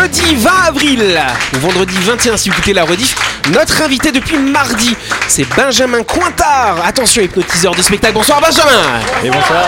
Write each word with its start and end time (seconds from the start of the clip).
jeudi 0.00 0.36
20 0.36 0.50
avril 0.68 1.20
ou 1.54 1.58
vendredi 1.58 1.94
21 2.00 2.36
si 2.36 2.48
vous 2.48 2.54
écoutez 2.54 2.72
la 2.72 2.84
rediff. 2.84 3.16
Notre 3.52 3.82
invité 3.82 4.12
depuis 4.12 4.36
mardi, 4.36 4.96
c'est 5.26 5.46
Benjamin 5.56 6.02
Cointard. 6.02 6.84
Attention, 6.84 7.22
hypnotiseur 7.22 7.74
de 7.74 7.82
spectacle. 7.82 8.14
Bonsoir 8.14 8.40
Benjamin. 8.40 8.82
Et 9.24 9.30
bonsoir. 9.30 9.64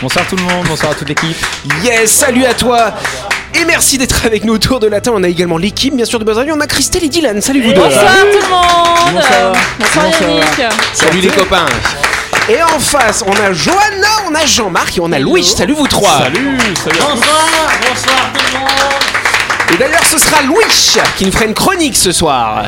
Bonsoir 0.00 0.26
tout 0.26 0.36
le 0.36 0.42
monde, 0.42 0.66
bonsoir 0.66 0.92
à 0.92 0.94
toute 0.94 1.08
l'équipe. 1.08 1.36
Yes, 1.84 2.10
salut 2.10 2.44
à 2.44 2.54
toi. 2.54 2.94
Et 3.54 3.64
merci 3.64 3.98
d'être 3.98 4.26
avec 4.26 4.44
nous 4.44 4.54
autour 4.54 4.80
de 4.80 4.88
la 4.88 5.00
table. 5.00 5.16
On 5.20 5.22
a 5.22 5.28
également 5.28 5.58
l'équipe, 5.58 5.94
bien 5.94 6.06
sûr, 6.06 6.18
de 6.18 6.24
Buzz 6.24 6.38
Radio. 6.38 6.54
On 6.56 6.60
a 6.60 6.66
Christelle 6.66 7.04
et 7.04 7.08
Dylan. 7.08 7.40
Salut 7.40 7.62
vous 7.62 7.72
deux. 7.72 7.80
Bonsoir 7.80 8.04
tout 8.32 8.38
le 8.38 8.48
monde 8.48 9.14
Bonsoir. 9.14 9.52
Bonsoir 9.78 10.06
Yannick 10.20 10.74
Salut 10.94 11.20
les 11.20 11.28
copains. 11.28 11.66
Et 12.48 12.60
en 12.60 12.80
face, 12.80 13.22
on 13.24 13.32
a 13.32 13.52
Johanna, 13.52 14.08
on 14.28 14.34
a 14.34 14.44
Jean-Marc 14.46 14.96
et 14.96 15.00
on 15.00 15.12
a 15.12 15.18
Louis. 15.18 15.44
Salut 15.44 15.74
vous 15.74 15.86
trois. 15.86 16.18
Salut, 16.18 16.58
salut. 16.82 16.98
Bonsoir, 16.98 17.46
bonsoir 17.88 18.32
tout 18.34 18.54
le 18.54 18.58
monde. 18.58 19.01
Et 19.72 19.78
d'ailleurs, 19.78 20.04
ce 20.04 20.18
sera 20.18 20.42
Louis 20.42 20.64
qui 21.16 21.24
nous 21.24 21.32
fera 21.32 21.46
une 21.46 21.54
chronique 21.54 21.96
ce 21.96 22.12
soir. 22.12 22.66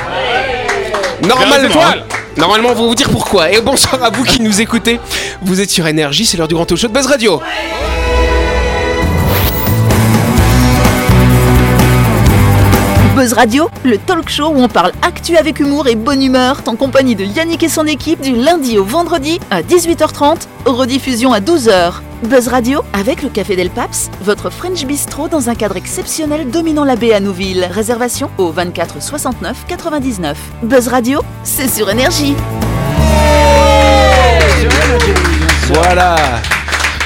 Normalement, 1.26 1.80
normalement, 2.38 2.68
on 2.70 2.74
va 2.74 2.82
vous 2.82 2.94
dire 2.94 3.10
pourquoi. 3.10 3.50
Et 3.50 3.60
bonsoir 3.60 4.02
à 4.02 4.08
vous 4.08 4.24
qui 4.24 4.40
nous 4.40 4.62
écoutez. 4.62 4.98
Vous 5.42 5.60
êtes 5.60 5.68
sur 5.68 5.86
Énergie, 5.86 6.24
c'est 6.24 6.38
l'heure 6.38 6.48
du 6.48 6.54
grand 6.54 6.64
talk 6.64 6.78
show 6.78 6.88
de 6.88 6.94
Buzz 6.94 7.06
Radio. 7.06 7.42
Buzz 13.14 13.34
Radio, 13.34 13.68
le 13.84 13.98
talk 13.98 14.30
show 14.30 14.48
où 14.48 14.62
on 14.62 14.68
parle 14.68 14.92
actu 15.02 15.36
avec 15.36 15.60
humour 15.60 15.86
et 15.88 15.96
bonne 15.96 16.22
humeur, 16.22 16.62
en 16.66 16.74
compagnie 16.74 17.14
de 17.14 17.24
Yannick 17.24 17.62
et 17.62 17.68
son 17.68 17.86
équipe 17.86 18.22
du 18.22 18.34
lundi 18.34 18.78
au 18.78 18.84
vendredi 18.84 19.38
à 19.50 19.60
18h30, 19.60 20.46
rediffusion 20.64 21.34
à 21.34 21.40
12h. 21.40 22.00
Buzz 22.24 22.48
Radio 22.48 22.82
avec 22.92 23.22
le 23.22 23.28
Café 23.28 23.56
Del 23.56 23.70
Paps, 23.70 24.10
votre 24.20 24.50
French 24.50 24.84
Bistro 24.86 25.28
dans 25.28 25.50
un 25.50 25.54
cadre 25.54 25.76
exceptionnel 25.76 26.50
dominant 26.50 26.84
la 26.84 26.96
baie 26.96 27.12
à 27.12 27.20
Nouville. 27.20 27.68
Réservation 27.70 28.30
au 28.38 28.50
24 28.50 29.02
69 29.02 29.66
99. 29.66 30.38
Buzz 30.62 30.88
Radio, 30.88 31.20
c'est 31.42 31.68
sur 31.68 31.90
énergie. 31.90 32.34
Voilà. 35.72 36.16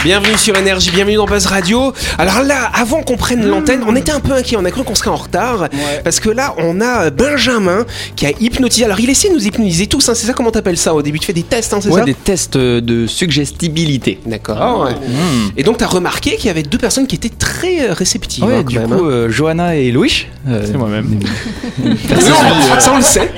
Bienvenue 0.04 0.38
sur 0.38 0.56
Énergie, 0.56 0.90
bienvenue 0.92 1.16
dans 1.16 1.26
Buzz 1.26 1.46
Radio. 1.46 1.92
Alors 2.18 2.42
là, 2.44 2.70
avant 2.72 3.02
qu'on 3.02 3.16
prenne 3.16 3.44
l'antenne, 3.44 3.80
on 3.86 3.96
était 3.96 4.12
un 4.12 4.20
peu 4.20 4.32
inquiet, 4.32 4.56
on 4.56 4.64
a 4.64 4.70
cru 4.70 4.84
qu'on 4.84 4.94
serait 4.94 5.10
en 5.10 5.16
retard. 5.16 5.68
Parce 6.04 6.20
que 6.20 6.30
là, 6.30 6.54
on 6.58 6.80
a 6.80 7.10
Benjamin 7.10 7.84
qui 8.14 8.24
a 8.26 8.30
hypnotisé. 8.40 8.84
Alors 8.84 9.00
il 9.00 9.10
essaie 9.10 9.28
de 9.28 9.34
nous 9.34 9.44
hypnotiser 9.44 9.88
tous, 9.88 10.08
hein, 10.08 10.12
c'est 10.14 10.26
ça 10.26 10.34
comment 10.34 10.52
t'appelles 10.52 10.76
ça 10.78 10.94
au 10.94 11.02
début? 11.02 11.18
Tu 11.18 11.26
fais 11.26 11.32
des 11.32 11.42
tests, 11.42 11.74
hein, 11.74 11.80
c'est 11.82 11.88
Ouais, 11.90 12.00
ça? 12.00 12.04
des 12.04 12.14
tests 12.14 12.56
de 12.56 13.06
suggestibilité. 13.08 14.20
D'accord. 14.24 14.88
Et 15.56 15.62
donc 15.64 15.78
t'as 15.78 15.86
remarqué 15.86 16.36
qu'il 16.36 16.46
y 16.46 16.50
avait 16.50 16.62
deux 16.62 16.78
personnes 16.78 17.06
qui 17.08 17.16
étaient 17.16 17.28
très 17.28 17.88
euh, 17.90 17.92
réceptives. 17.92 18.44
Ouais, 18.44 18.54
hein, 18.56 18.62
quand 18.62 18.70
du 18.70 18.78
même, 18.78 18.88
coup, 18.90 19.04
hein. 19.04 19.10
euh, 19.10 19.30
Johanna 19.30 19.74
et 19.76 19.90
Louis. 19.90 20.26
euh, 20.48 20.62
C'est 20.64 20.78
moi-même. 20.78 21.18
Ça 22.78 22.92
on 22.92 22.96
le 22.98 23.02
sait. 23.02 23.30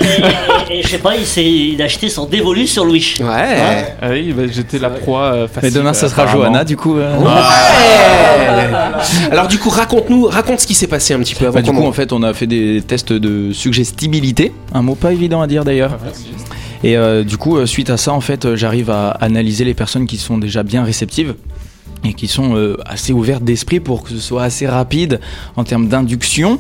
Et, 0.71 0.79
et 0.79 0.83
je 0.83 0.89
sais 0.89 0.99
pas, 0.99 1.15
il, 1.17 1.81
a 1.81 1.87
acheté 1.87 2.09
son 2.11 2.27
dévolu 2.27 2.67
sur 2.67 2.85
Louis. 2.85 3.15
Ouais. 3.21 3.95
Ah 4.03 4.09
oui, 4.11 4.33
bah, 4.37 4.43
j'étais 4.51 4.79
la 4.79 4.91
proie 4.91 5.33
euh, 5.33 5.49
facile. 5.49 5.61
Mais 5.63 5.71
demain, 5.71 5.95
ça 5.95 6.09
sera 6.09 6.23
apparemment. 6.23 6.50
Johanna, 6.51 6.65
du 6.65 6.77
coup. 6.77 6.97
euh, 6.99 7.17
Alors 9.31 9.49
du 9.49 9.59
coup, 9.59 9.71
raconte-nous, 9.71 10.25
raconte 10.27 10.61
ce 10.61 10.67
qui 10.67 10.75
s'est 10.75 10.87
passé 10.87 11.15
un 11.15 11.19
petit 11.21 11.35
peu 11.35 11.47
avant 11.47 11.55
Bah, 11.57 11.63
du 11.63 11.71
coup, 11.73 11.85
en- 11.85 11.93
fait, 11.93 12.13
on 12.13 12.23
a 12.23 12.33
fait 12.35 12.47
des 12.47 12.83
tests 12.87 13.13
de 13.13 13.53
suggestibilité, 13.53 14.53
un 14.73 14.83
mot 14.83 14.95
pas 14.95 15.13
évident 15.13 15.41
à 15.41 15.47
dire 15.47 15.65
d'ailleurs. 15.65 15.99
Et 16.83 16.97
euh, 16.97 17.25
du 17.25 17.37
coup, 17.37 17.57
euh, 17.59 17.67
suite 17.67 17.91
à 17.91 17.97
ça, 17.97 18.13
en 18.13 18.21
fait, 18.21 18.55
j'arrive 18.57 18.91
à 18.91 19.11
analyser 19.11 19.65
les 19.65 19.75
personnes 19.75 20.07
qui 20.07 20.17
sont 20.17 20.39
déjà 20.39 20.63
bien 20.63 20.83
réceptives 20.83 21.35
et 22.05 22.15
qui 22.15 22.27
sont 22.27 22.57
euh, 22.57 22.77
assez 22.87 23.13
ouvertes 23.13 23.43
d'esprit 23.45 23.81
pour 23.81 24.03
que 24.03 24.11
ce 24.11 24.19
soit 24.19 24.45
assez 24.45 24.67
rapide 24.67 25.21
en 25.57 25.65
termes 25.65 25.89
d'induction. 25.89 26.59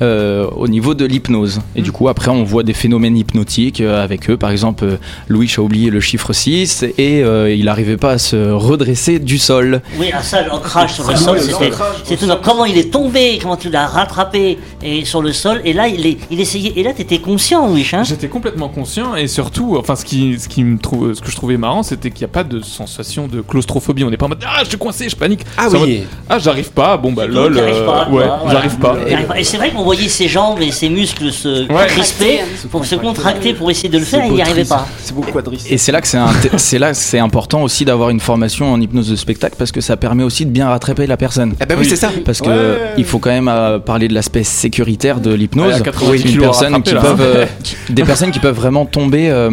Euh, 0.00 0.46
au 0.56 0.68
niveau 0.68 0.94
de 0.94 1.04
l'hypnose. 1.04 1.60
Et 1.76 1.82
du 1.82 1.92
coup, 1.92 2.08
après, 2.08 2.30
on 2.30 2.44
voit 2.44 2.62
des 2.62 2.72
phénomènes 2.72 3.16
hypnotiques 3.16 3.80
euh, 3.80 4.02
avec 4.02 4.30
eux. 4.30 4.36
Par 4.36 4.50
exemple, 4.50 4.84
euh, 4.84 4.96
Louis 5.28 5.52
a 5.56 5.60
oublié 5.60 5.90
le 5.90 6.00
chiffre 6.00 6.32
6 6.32 6.84
et 6.98 7.22
euh, 7.22 7.52
il 7.54 7.66
n'arrivait 7.66 7.96
pas 7.96 8.12
à 8.12 8.18
se 8.18 8.50
redresser 8.50 9.18
du 9.18 9.38
sol. 9.38 9.82
Oui, 9.98 10.10
ah, 10.12 10.22
ça, 10.22 10.42
l'ancrage 10.46 10.94
sur 10.94 11.08
le 11.08 11.16
sol, 11.16 11.40
c'était. 11.40 11.70
C'est 12.04 12.16
tout. 12.16 12.26
Comment 12.42 12.64
il 12.64 12.78
est 12.78 12.90
tombé, 12.90 13.38
comment 13.40 13.56
tu 13.56 13.70
l'as 13.70 13.86
rattrapé 13.86 14.58
et 14.82 15.04
sur 15.04 15.22
le 15.22 15.32
sol. 15.32 15.60
Et 15.64 15.72
là, 15.72 15.88
il, 15.88 16.06
est, 16.06 16.18
il 16.30 16.40
essayait. 16.40 16.72
Et 16.76 16.82
là, 16.82 16.92
t'étais 16.92 17.18
conscient, 17.18 17.68
Louis. 17.68 17.88
Hein 17.92 18.04
J'étais 18.04 18.28
complètement 18.28 18.68
conscient 18.68 19.14
et 19.16 19.26
surtout, 19.26 19.76
enfin, 19.78 19.96
ce 19.96 20.04
qui, 20.04 20.38
ce 20.38 20.48
qui 20.48 20.64
me 20.64 20.78
trouve, 20.78 21.14
ce 21.14 21.20
que 21.20 21.30
je 21.30 21.36
trouvais 21.36 21.56
marrant, 21.56 21.82
c'était 21.82 22.10
qu'il 22.10 22.20
n'y 22.20 22.30
a 22.30 22.34
pas 22.34 22.44
de 22.44 22.60
sensation 22.60 23.28
de 23.28 23.40
claustrophobie. 23.40 24.04
On 24.04 24.10
n'est 24.10 24.16
pas 24.16 24.26
en 24.26 24.30
mode 24.30 24.44
ah, 24.46 24.60
je 24.62 24.68
suis 24.70 24.78
coincé, 24.78 25.08
je 25.08 25.16
panique. 25.16 25.44
Ah 25.56 25.68
oui. 25.70 25.78
mode, 25.78 26.06
ah, 26.28 26.38
j'arrive 26.38 26.70
pas. 26.70 26.96
Bon 26.96 27.12
bah 27.12 27.26
lol. 27.26 27.56
euh, 27.56 27.86
pas, 27.86 28.08
ouais, 28.08 28.24
j'arrive 28.50 28.78
pas. 28.78 28.96
Et 29.36 29.44
c'est 29.44 29.56
vrai 29.56 29.70
qu'on 29.70 29.81
voyait 29.84 30.08
ses 30.08 30.28
jambes 30.28 30.60
et 30.60 30.70
ses 30.70 30.88
muscles 30.88 31.32
se 31.32 31.66
Ouais. 31.72 31.86
crisper 31.88 32.40
pour 32.70 32.84
se 32.84 32.94
contracter 32.96 33.54
pour 33.54 33.70
essayer 33.70 33.88
de 33.88 33.98
le 33.98 34.04
faire 34.04 34.24
et 34.24 34.28
il 34.28 34.34
n'y 34.34 34.42
arrivait 34.42 34.64
pas. 34.64 34.86
C'est 35.02 35.14
beaucoup 35.14 35.30
quadrice. 35.32 35.64
Et 35.70 35.78
c'est 35.78 35.92
là 35.92 36.00
que 36.00 36.08
c'est 36.08 36.18
c'est 36.56 36.78
là 36.78 36.94
c'est 36.94 37.18
important 37.18 37.62
aussi 37.62 37.84
d'avoir 37.84 38.10
une 38.10 38.20
formation 38.20 38.72
en 38.72 38.80
hypnose 38.80 39.08
de 39.10 39.16
spectacle 39.16 39.56
parce 39.58 39.72
que 39.72 39.80
ça 39.80 39.96
permet 39.96 40.22
aussi 40.24 40.46
de 40.46 40.50
bien 40.50 40.68
rattraper 40.68 41.06
la 41.06 41.16
personne. 41.16 41.54
Eh 41.60 41.66
ben 41.66 41.76
oui, 41.78 41.86
c'est 41.88 41.96
ça. 41.96 42.10
Parce 42.24 42.40
que 42.40 42.48
Ouais. 42.48 42.78
il 42.98 43.04
faut 43.04 43.18
quand 43.18 43.30
même 43.30 43.48
euh, 43.48 43.78
parler 43.78 44.08
de 44.08 44.14
l'aspect 44.14 44.44
sécuritaire 44.44 45.20
de 45.20 45.32
l'hypnose. 45.32 45.68
Ouais, 45.68 45.74
à 45.74 45.80
80 45.80 46.12
Une 46.14 46.22
kilos 46.22 46.44
à 46.44 46.48
personne 46.48 46.74
rattraper, 46.74 46.88
qui 46.90 46.94
là. 46.94 47.00
peuvent, 47.00 47.20
euh, 47.20 47.46
des 47.90 48.02
personnes 48.04 48.30
qui 48.30 48.38
peuvent 48.40 48.54
vraiment 48.56 48.84
tomber 48.86 49.30
euh, 49.30 49.50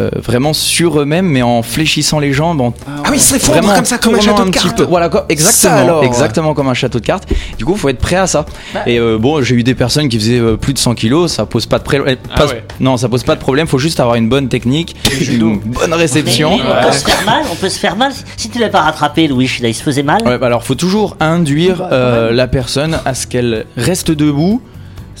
euh, 0.00 0.10
vraiment 0.16 0.52
sur 0.52 1.00
eux-mêmes, 1.00 1.26
mais 1.26 1.42
en 1.42 1.62
fléchissant 1.62 2.18
les 2.18 2.32
jambes, 2.32 2.60
en 2.60 2.72
Ah 2.86 3.02
oui, 3.10 3.16
il 3.18 3.38
fondre 3.40 3.58
vraiment 3.58 3.74
comme 3.74 3.84
ça, 3.84 3.98
comme 3.98 4.14
un 4.14 4.20
château 4.20 4.44
de 4.44 4.50
cartes. 4.50 4.76
peu. 4.76 4.84
Voilà, 4.84 5.08
quoi, 5.08 5.20
Ça 5.22 5.26
exactement, 5.32 5.74
alors. 5.76 6.04
exactement 6.04 6.54
comme 6.54 6.68
un 6.68 6.74
château 6.74 7.00
de 7.00 7.06
cartes. 7.06 7.28
Du 7.58 7.64
coup, 7.64 7.76
faut 7.76 7.88
être 7.88 7.98
prêt 7.98 8.16
à 8.16 8.26
ça. 8.26 8.46
Et 8.86 8.98
euh, 8.98 9.18
bon, 9.18 9.42
j'ai 9.42 9.54
eu 9.56 9.62
des 9.68 9.74
personnes 9.74 10.08
qui 10.08 10.18
faisaient 10.18 10.38
euh, 10.40 10.56
plus 10.56 10.72
de 10.72 10.78
100 10.78 10.94
kilos, 10.94 11.32
ça 11.32 11.46
pose 11.46 11.66
pas 11.66 11.78
de 11.78 11.84
problème. 11.84 12.16
Ah 12.34 12.46
ouais. 12.46 12.64
Non, 12.80 12.96
ça 12.96 13.08
pose 13.08 13.22
pas 13.22 13.34
de 13.34 13.40
problème. 13.40 13.66
Faut 13.66 13.78
juste 13.78 14.00
avoir 14.00 14.16
une 14.16 14.28
bonne 14.28 14.48
technique, 14.48 14.96
une 15.30 15.58
bonne 15.60 15.90
Mais, 15.90 15.96
réception. 15.96 16.56
mais 16.56 16.64
on 16.64 16.86
peut 16.86 16.92
se 16.92 17.04
faire 17.04 17.24
mal, 17.24 17.42
on 17.52 17.54
peut 17.54 17.68
se 17.68 17.78
faire 17.78 17.96
mal. 17.96 18.12
Si 18.36 18.48
tu 18.48 18.58
l'as 18.58 18.68
pas 18.70 18.80
rattrapé, 18.80 19.28
Louis, 19.28 19.50
là, 19.60 19.68
il 19.68 19.74
se 19.74 19.82
faisait 19.82 20.02
mal. 20.02 20.22
Ouais, 20.26 20.38
bah 20.38 20.46
alors 20.46 20.64
faut 20.64 20.74
toujours 20.74 21.16
induire 21.20 21.86
euh, 21.92 22.32
la 22.32 22.48
personne 22.48 22.98
à 23.04 23.14
ce 23.14 23.26
qu'elle 23.26 23.66
reste 23.76 24.10
debout. 24.10 24.62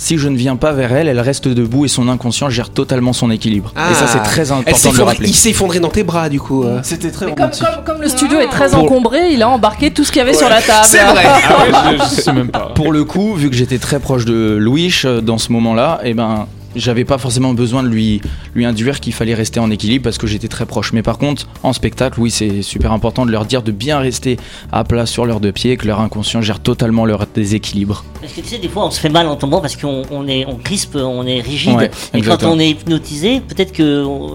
Si 0.00 0.16
je 0.16 0.28
ne 0.28 0.36
viens 0.36 0.54
pas 0.56 0.72
vers 0.72 0.92
elle, 0.92 1.08
elle 1.08 1.18
reste 1.20 1.48
debout 1.48 1.84
et 1.84 1.88
son 1.88 2.08
inconscient 2.08 2.48
gère 2.48 2.70
totalement 2.70 3.12
son 3.12 3.30
équilibre. 3.32 3.72
Et 3.90 3.94
ça 3.94 4.06
c'est 4.06 4.22
très 4.22 4.52
Ah. 4.52 4.60
Elle 4.64 4.72
important 4.74 4.92
de 4.92 4.96
le 4.96 5.02
rappeler. 5.02 5.28
Il 5.28 5.34
s'est 5.34 5.50
effondré 5.50 5.80
dans 5.80 5.88
tes 5.88 6.04
bras 6.04 6.28
du 6.28 6.38
coup. 6.40 6.62
euh. 6.62 6.78
C'était 6.84 7.10
très 7.10 7.26
Comme, 7.26 7.34
romantique. 7.34 7.64
comme- 7.64 7.84
comme 7.84 8.02
le 8.02 8.08
studio 8.08 8.38
est 8.38 8.48
très 8.48 8.68
Pour- 8.70 8.84
encombré, 8.84 9.32
il 9.32 9.42
a 9.42 9.48
embarqué 9.48 9.90
tout 9.90 10.04
ce 10.04 10.12
qu'il 10.12 10.20
y 10.20 10.22
avait 10.22 10.34
sur 10.34 10.48
la 10.48 10.62
table. 10.62 10.86
C'est 10.86 11.04
vrai. 11.04 11.24
Ah 11.48 11.90
ouais, 11.90 11.98
je, 11.98 12.04
je 12.16 12.20
sais 12.22 12.32
même 12.32 12.48
pas. 12.50 12.70
Pour 12.76 12.92
le 12.92 13.04
coup, 13.04 13.34
vu 13.34 13.50
que 13.50 13.56
j'étais 13.56 13.78
très 13.78 13.98
proche 13.98 14.24
de 14.24 14.56
Louis 14.58 14.94
euh, 15.04 15.20
dans 15.20 15.38
ce 15.38 15.50
moment-là, 15.52 16.00
et 16.04 16.14
ben 16.14 16.46
j'avais 16.76 17.04
pas 17.04 17.18
forcément 17.18 17.54
besoin 17.54 17.82
de 17.82 17.88
lui 17.88 18.20
lui 18.54 18.64
induire 18.64 19.00
qu'il 19.00 19.12
fallait 19.12 19.34
rester 19.34 19.60
en 19.60 19.70
équilibre 19.70 20.04
parce 20.04 20.18
que 20.18 20.26
j'étais 20.26 20.48
très 20.48 20.66
proche. 20.66 20.92
Mais 20.92 21.02
par 21.02 21.18
contre, 21.18 21.46
en 21.62 21.72
spectacle, 21.72 22.20
oui, 22.20 22.30
c'est 22.30 22.62
super 22.62 22.92
important 22.92 23.26
de 23.26 23.30
leur 23.30 23.44
dire 23.44 23.62
de 23.62 23.72
bien 23.72 23.98
rester 23.98 24.36
à 24.72 24.84
plat 24.84 25.06
sur 25.06 25.26
leurs 25.26 25.40
deux 25.40 25.52
pieds, 25.52 25.76
que 25.76 25.86
leur 25.86 26.00
inconscient 26.00 26.40
gère 26.42 26.60
totalement 26.60 27.04
leur 27.06 27.26
déséquilibre. 27.26 28.04
Parce 28.20 28.32
que 28.32 28.40
tu 28.40 28.48
sais, 28.48 28.58
des 28.58 28.68
fois, 28.68 28.86
on 28.86 28.90
se 28.90 29.00
fait 29.00 29.08
mal 29.08 29.26
en 29.28 29.36
tombant 29.36 29.60
parce 29.60 29.76
qu'on 29.76 30.02
on 30.10 30.26
est, 30.28 30.44
on 30.46 30.56
crispe, 30.56 30.96
on 30.96 31.26
est 31.26 31.40
rigide. 31.40 31.74
Ouais, 31.76 31.90
et 32.14 32.20
quand 32.22 32.42
on 32.44 32.58
est 32.58 32.70
hypnotisé, 32.70 33.40
peut-être 33.40 33.76
qu'on 33.76 33.84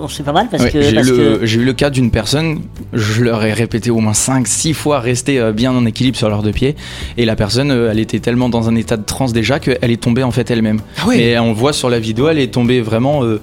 on 0.04 0.08
se 0.08 0.18
fait 0.18 0.24
pas 0.24 0.32
mal 0.32 0.48
parce 0.50 0.64
Ouais, 0.64 0.72
que. 0.72 0.82
j'ai 0.82 0.94
que- 1.58 1.62
eu 1.62 1.64
le 1.66 1.74
cas 1.74 1.90
d'une 1.90 2.12
personne, 2.12 2.62
je 2.94 3.24
leur 3.24 3.44
ai 3.44 3.54
répété 3.54 3.90
au 3.92 4.00
moins 4.00 4.14
5-6 4.14 4.74
fois 4.74 5.00
rester 5.00 5.40
euh, 5.40 5.52
bien 5.52 5.72
en 5.74 5.86
équilibre 5.86 6.18
sur 6.18 6.30
leurs 6.30 6.44
deux 6.44 6.52
pieds. 6.52 6.76
Et 7.18 7.26
la 7.26 7.36
personne, 7.36 7.72
euh, 7.72 7.90
elle 7.92 8.00
était 8.00 8.20
tellement 8.20 8.50
dans 8.50 8.70
un 8.70 8.76
état 8.76 8.98
de 8.98 9.04
transe 9.04 9.34
déjà 9.34 9.60
qu'elle 9.60 9.92
est 9.92 10.02
tombée 10.02 10.24
en 10.24 10.32
fait 10.32 10.50
elle-même. 10.52 10.80
Ah. 11.00 11.14
Et 11.16 11.38
on 11.40 11.54
voit 11.54 11.74
sur 11.74 11.90
la 11.90 12.00
vidéo, 12.00 12.23
elle 12.32 12.40
est 12.40 12.54
tombée 12.54 12.82
vraiment 12.82 13.24
euh, 13.24 13.40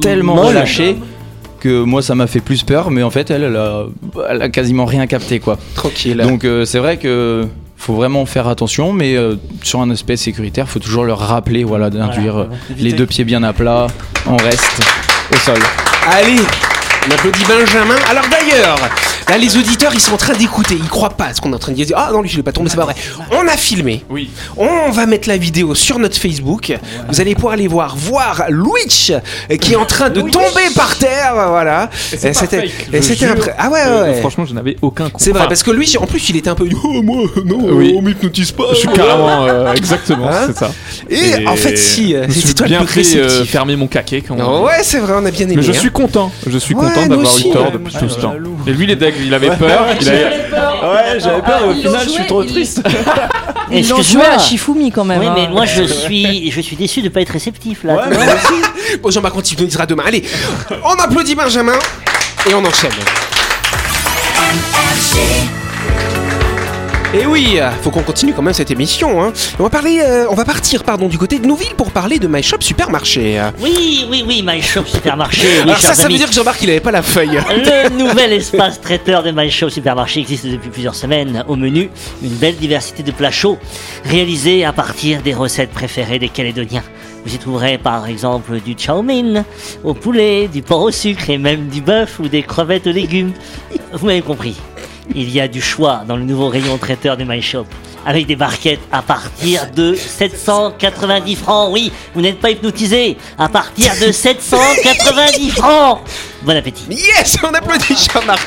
tellement. 0.00 0.34
relâchée 0.34 0.96
que 1.60 1.82
moi 1.82 2.02
ça 2.02 2.14
m'a 2.14 2.26
fait 2.26 2.40
plus 2.40 2.62
peur, 2.62 2.90
mais 2.90 3.02
en 3.02 3.10
fait 3.10 3.30
elle, 3.30 3.42
elle 3.42 3.56
a, 3.56 3.84
elle 4.30 4.42
a 4.42 4.48
quasiment 4.48 4.84
rien 4.84 5.06
capté 5.06 5.40
quoi. 5.40 5.58
Tranquille. 5.74 6.16
Donc 6.18 6.44
euh, 6.44 6.64
c'est 6.64 6.78
vrai 6.78 6.96
que 6.98 7.46
faut 7.76 7.94
vraiment 7.94 8.26
faire 8.26 8.46
attention, 8.48 8.92
mais 8.92 9.16
euh, 9.16 9.36
sur 9.62 9.80
un 9.80 9.90
aspect 9.90 10.16
sécuritaire, 10.16 10.68
faut 10.68 10.78
toujours 10.80 11.04
leur 11.04 11.18
rappeler 11.18 11.64
voilà 11.64 11.90
d'induire 11.90 12.34
Voilà. 12.34 12.50
les 12.78 12.92
deux 12.92 13.06
pieds 13.06 13.24
bien 13.24 13.42
à 13.42 13.52
plat, 13.52 13.86
on 14.26 14.36
reste 14.36 14.80
au 15.32 15.36
sol. 15.36 15.58
Allez, 16.10 16.36
on 17.06 17.10
applaudit 17.12 17.44
Benjamin. 17.44 17.96
Alors 18.10 18.24
d'ailleurs, 18.30 18.78
là 19.28 19.38
les 19.38 19.56
auditeurs 19.56 19.92
ils 19.94 20.00
sont 20.00 20.14
en 20.14 20.18
train 20.18 20.34
d'écouter, 20.34 20.74
ils 20.74 20.88
croient 20.88 21.10
pas 21.10 21.26
à 21.26 21.34
ce 21.34 21.40
qu'on 21.40 21.52
est 21.52 21.56
en 21.56 21.58
train 21.58 21.72
de 21.72 21.76
dire. 21.76 21.96
Ah 21.96 22.10
non 22.12 22.22
lui 22.22 22.28
je 22.28 22.36
l'ai 22.36 22.42
pas 22.42 22.52
tombé, 22.52 22.68
c'est 22.70 22.76
pas 22.76 22.84
vrai. 22.84 22.94
On 23.30 23.46
a 23.46 23.56
filmé. 23.56 24.04
Oui. 24.10 24.30
On 24.56 24.90
va 24.90 25.06
mettre 25.06 25.28
la 25.28 25.36
vidéo 25.36 25.74
sur 25.74 25.98
notre 25.98 26.16
Facebook. 26.16 26.72
Vous 27.08 27.20
allez 27.20 27.34
pouvoir 27.34 27.54
aller 27.54 27.68
voir, 27.68 27.96
voir 27.96 28.44
Louis 28.48 29.10
euh, 29.10 29.56
qui 29.56 29.72
est 29.72 29.76
en 29.76 29.86
train 29.86 30.10
de 30.10 30.20
tomber 30.20 30.68
par 30.74 30.96
terre, 30.96 31.32
voilà. 31.48 31.90
Et 32.12 32.16
c'est 32.16 32.28
Et 32.28 32.32
pas 32.32 32.38
C'était, 32.38 33.02
c'était 33.02 33.26
Ah 33.58 33.68
ouais, 33.70 33.80
ouais, 33.80 33.88
Euh. 33.88 34.20
Franchement, 34.20 34.44
je 34.46 34.54
n'avais 34.54 34.76
aucun 34.82 35.08
compte. 35.10 35.20
C'est 35.20 35.32
vrai 35.32 35.46
parce 35.48 35.62
que 35.62 35.70
lui 35.70 35.96
en 35.98 36.06
plus 36.06 36.28
il 36.30 36.36
était 36.36 36.50
un 36.50 36.54
peu 36.54 36.68
oh 36.84 37.02
moi 37.02 37.22
non 37.44 37.58
Oui. 37.70 37.94
on 37.96 38.02
m'hypnotise 38.02 38.52
pas. 38.52 38.64
Je 38.70 38.76
suis 38.76 38.88
carrément 38.88 39.46
euh, 39.46 39.72
exactement, 39.74 40.28
Hein 40.28 40.46
c'est 40.46 40.58
ça. 40.58 40.72
Et, 41.08 41.46
en 41.46 41.56
fait 41.56 41.76
si, 41.76 42.14
euh, 42.14 42.22
je 42.22 42.28
me 42.28 42.32
c'était 42.32 42.46
suis 42.46 42.54
toi 42.54 42.66
le 42.66 42.70
bien 42.70 42.84
plus 42.84 43.12
fait 43.12 43.18
euh, 43.18 43.44
fermer 43.44 43.76
mon 43.76 43.86
caquet 43.86 44.22
quand. 44.26 44.36
Oh, 44.40 44.66
ouais 44.66 44.82
c'est 44.82 44.98
vrai 44.98 45.14
on 45.16 45.24
a 45.24 45.30
bien 45.30 45.46
aimé. 45.46 45.56
Mais 45.56 45.62
je 45.62 45.70
hein. 45.70 45.74
suis 45.74 45.90
content, 45.90 46.32
je 46.46 46.58
suis 46.58 46.74
Ouais, 46.74 46.87
content 46.94 47.06
d'avoir 47.06 47.38
eu 47.38 47.50
tort 47.50 47.70
depuis 47.72 47.94
tout 47.94 48.08
ce 48.08 48.20
temps. 48.20 48.34
Et 48.66 48.72
lui, 48.72 48.84
il 48.84 48.90
est 48.90 48.96
deg, 48.96 49.14
il 49.24 49.32
avait 49.34 49.56
peur. 49.56 49.86
il 50.00 50.08
avait- 50.08 50.24
Ouais, 50.24 51.18
j'avais 51.20 51.42
peur 51.42 51.60
et 51.64 51.68
au 51.68 51.74
final, 51.74 52.00
je 52.04 52.10
suis 52.10 52.26
trop 52.26 52.44
triste. 52.44 52.82
Excuse-moi. 53.70 54.02
joué 54.02 54.22
à 54.34 54.38
Shifumi 54.38 54.90
quand 54.90 55.04
même. 55.04 55.20
Oui, 55.20 55.26
hein. 55.26 55.34
mais 55.36 55.48
moi 55.48 55.66
je 55.66 55.82
suis, 55.82 56.50
je 56.50 56.60
suis 56.60 56.76
déçu 56.76 57.02
de 57.02 57.08
pas 57.08 57.20
être 57.20 57.30
réceptif 57.30 57.84
là. 57.84 57.96
Ouais, 57.96 58.14
moi 58.16 58.24
aussi. 58.34 58.98
Bon, 59.02 59.10
Jean-Marc, 59.10 59.36
on 59.36 59.40
dira 59.40 59.86
demain. 59.86 60.04
Allez, 60.06 60.22
on 60.84 60.94
applaudit 60.94 61.34
Benjamin 61.34 61.78
et 62.48 62.54
on 62.54 62.64
enchaîne. 62.64 62.92
Et 67.14 67.24
oui, 67.24 67.58
faut 67.82 67.90
qu'on 67.90 68.02
continue 68.02 68.34
quand 68.34 68.42
même 68.42 68.52
cette 68.52 68.70
émission. 68.70 69.22
Hein. 69.22 69.32
On 69.58 69.62
va 69.62 69.70
parler, 69.70 70.00
euh, 70.02 70.26
on 70.28 70.34
va 70.34 70.44
partir 70.44 70.84
pardon 70.84 71.08
du 71.08 71.16
côté 71.16 71.38
de 71.38 71.46
Nouville 71.46 71.74
pour 71.74 71.90
parler 71.90 72.18
de 72.18 72.28
My 72.28 72.42
Shop 72.42 72.58
Supermarché. 72.60 73.40
Oui, 73.60 74.04
oui, 74.10 74.22
oui, 74.26 74.44
My 74.46 74.60
Shop 74.60 74.84
Supermarché. 74.84 75.46
Oui, 75.56 75.62
Alors 75.62 75.76
ça, 75.78 75.88
chers 75.88 75.96
ça 75.96 76.02
veut 76.02 76.08
amis. 76.08 76.18
dire 76.18 76.28
que 76.28 76.34
Jean-Marc 76.34 76.60
il 76.62 76.68
avait 76.68 76.80
pas 76.80 76.90
la 76.90 77.00
feuille. 77.00 77.40
Le 77.48 77.88
nouvel 77.96 78.34
espace 78.34 78.78
traiteur 78.82 79.22
de 79.22 79.30
My 79.30 79.50
Show 79.50 79.70
Supermarché 79.70 80.20
existe 80.20 80.46
depuis 80.46 80.68
plusieurs 80.68 80.94
semaines. 80.94 81.44
Au 81.48 81.56
menu, 81.56 81.88
une 82.22 82.34
belle 82.34 82.56
diversité 82.56 83.02
de 83.02 83.10
plats 83.10 83.30
chauds 83.30 83.58
réalisés 84.04 84.66
à 84.66 84.74
partir 84.74 85.22
des 85.22 85.32
recettes 85.32 85.70
préférées 85.70 86.18
des 86.18 86.28
Calédoniens. 86.28 86.84
Vous 87.24 87.34
y 87.34 87.38
trouverez 87.38 87.78
par 87.78 88.06
exemple 88.06 88.60
du 88.60 88.74
chow 88.78 89.00
mein 89.02 89.44
au 89.82 89.94
poulet, 89.94 90.46
du 90.46 90.60
porc 90.60 90.82
au 90.82 90.90
sucre 90.90 91.30
et 91.30 91.38
même 91.38 91.68
du 91.68 91.80
bœuf 91.80 92.18
ou 92.20 92.28
des 92.28 92.42
crevettes 92.42 92.86
aux 92.86 92.92
légumes. 92.92 93.32
Vous 93.94 94.04
m'avez 94.06 94.20
compris. 94.22 94.56
Il 95.14 95.30
y 95.30 95.40
a 95.40 95.48
du 95.48 95.60
choix 95.62 96.02
dans 96.06 96.16
le 96.16 96.22
nouveau 96.24 96.48
rayon 96.48 96.76
traiteur 96.78 97.16
de 97.16 97.24
My 97.24 97.40
Shop. 97.42 97.66
Avec 98.06 98.26
des 98.26 98.36
barquettes 98.36 98.80
à 98.92 99.02
partir 99.02 99.68
de 99.74 99.94
790 99.94 101.36
francs. 101.36 101.70
Oui, 101.72 101.92
vous 102.14 102.20
n'êtes 102.20 102.38
pas 102.40 102.50
hypnotisé. 102.50 103.16
À 103.36 103.48
partir 103.48 103.92
de 104.00 104.12
790 104.12 105.50
francs. 105.50 106.00
Bon 106.42 106.56
appétit. 106.56 106.84
Yes, 106.90 107.36
on 107.42 107.48
applaudit 107.52 107.96
Jean-Marc. 108.12 108.40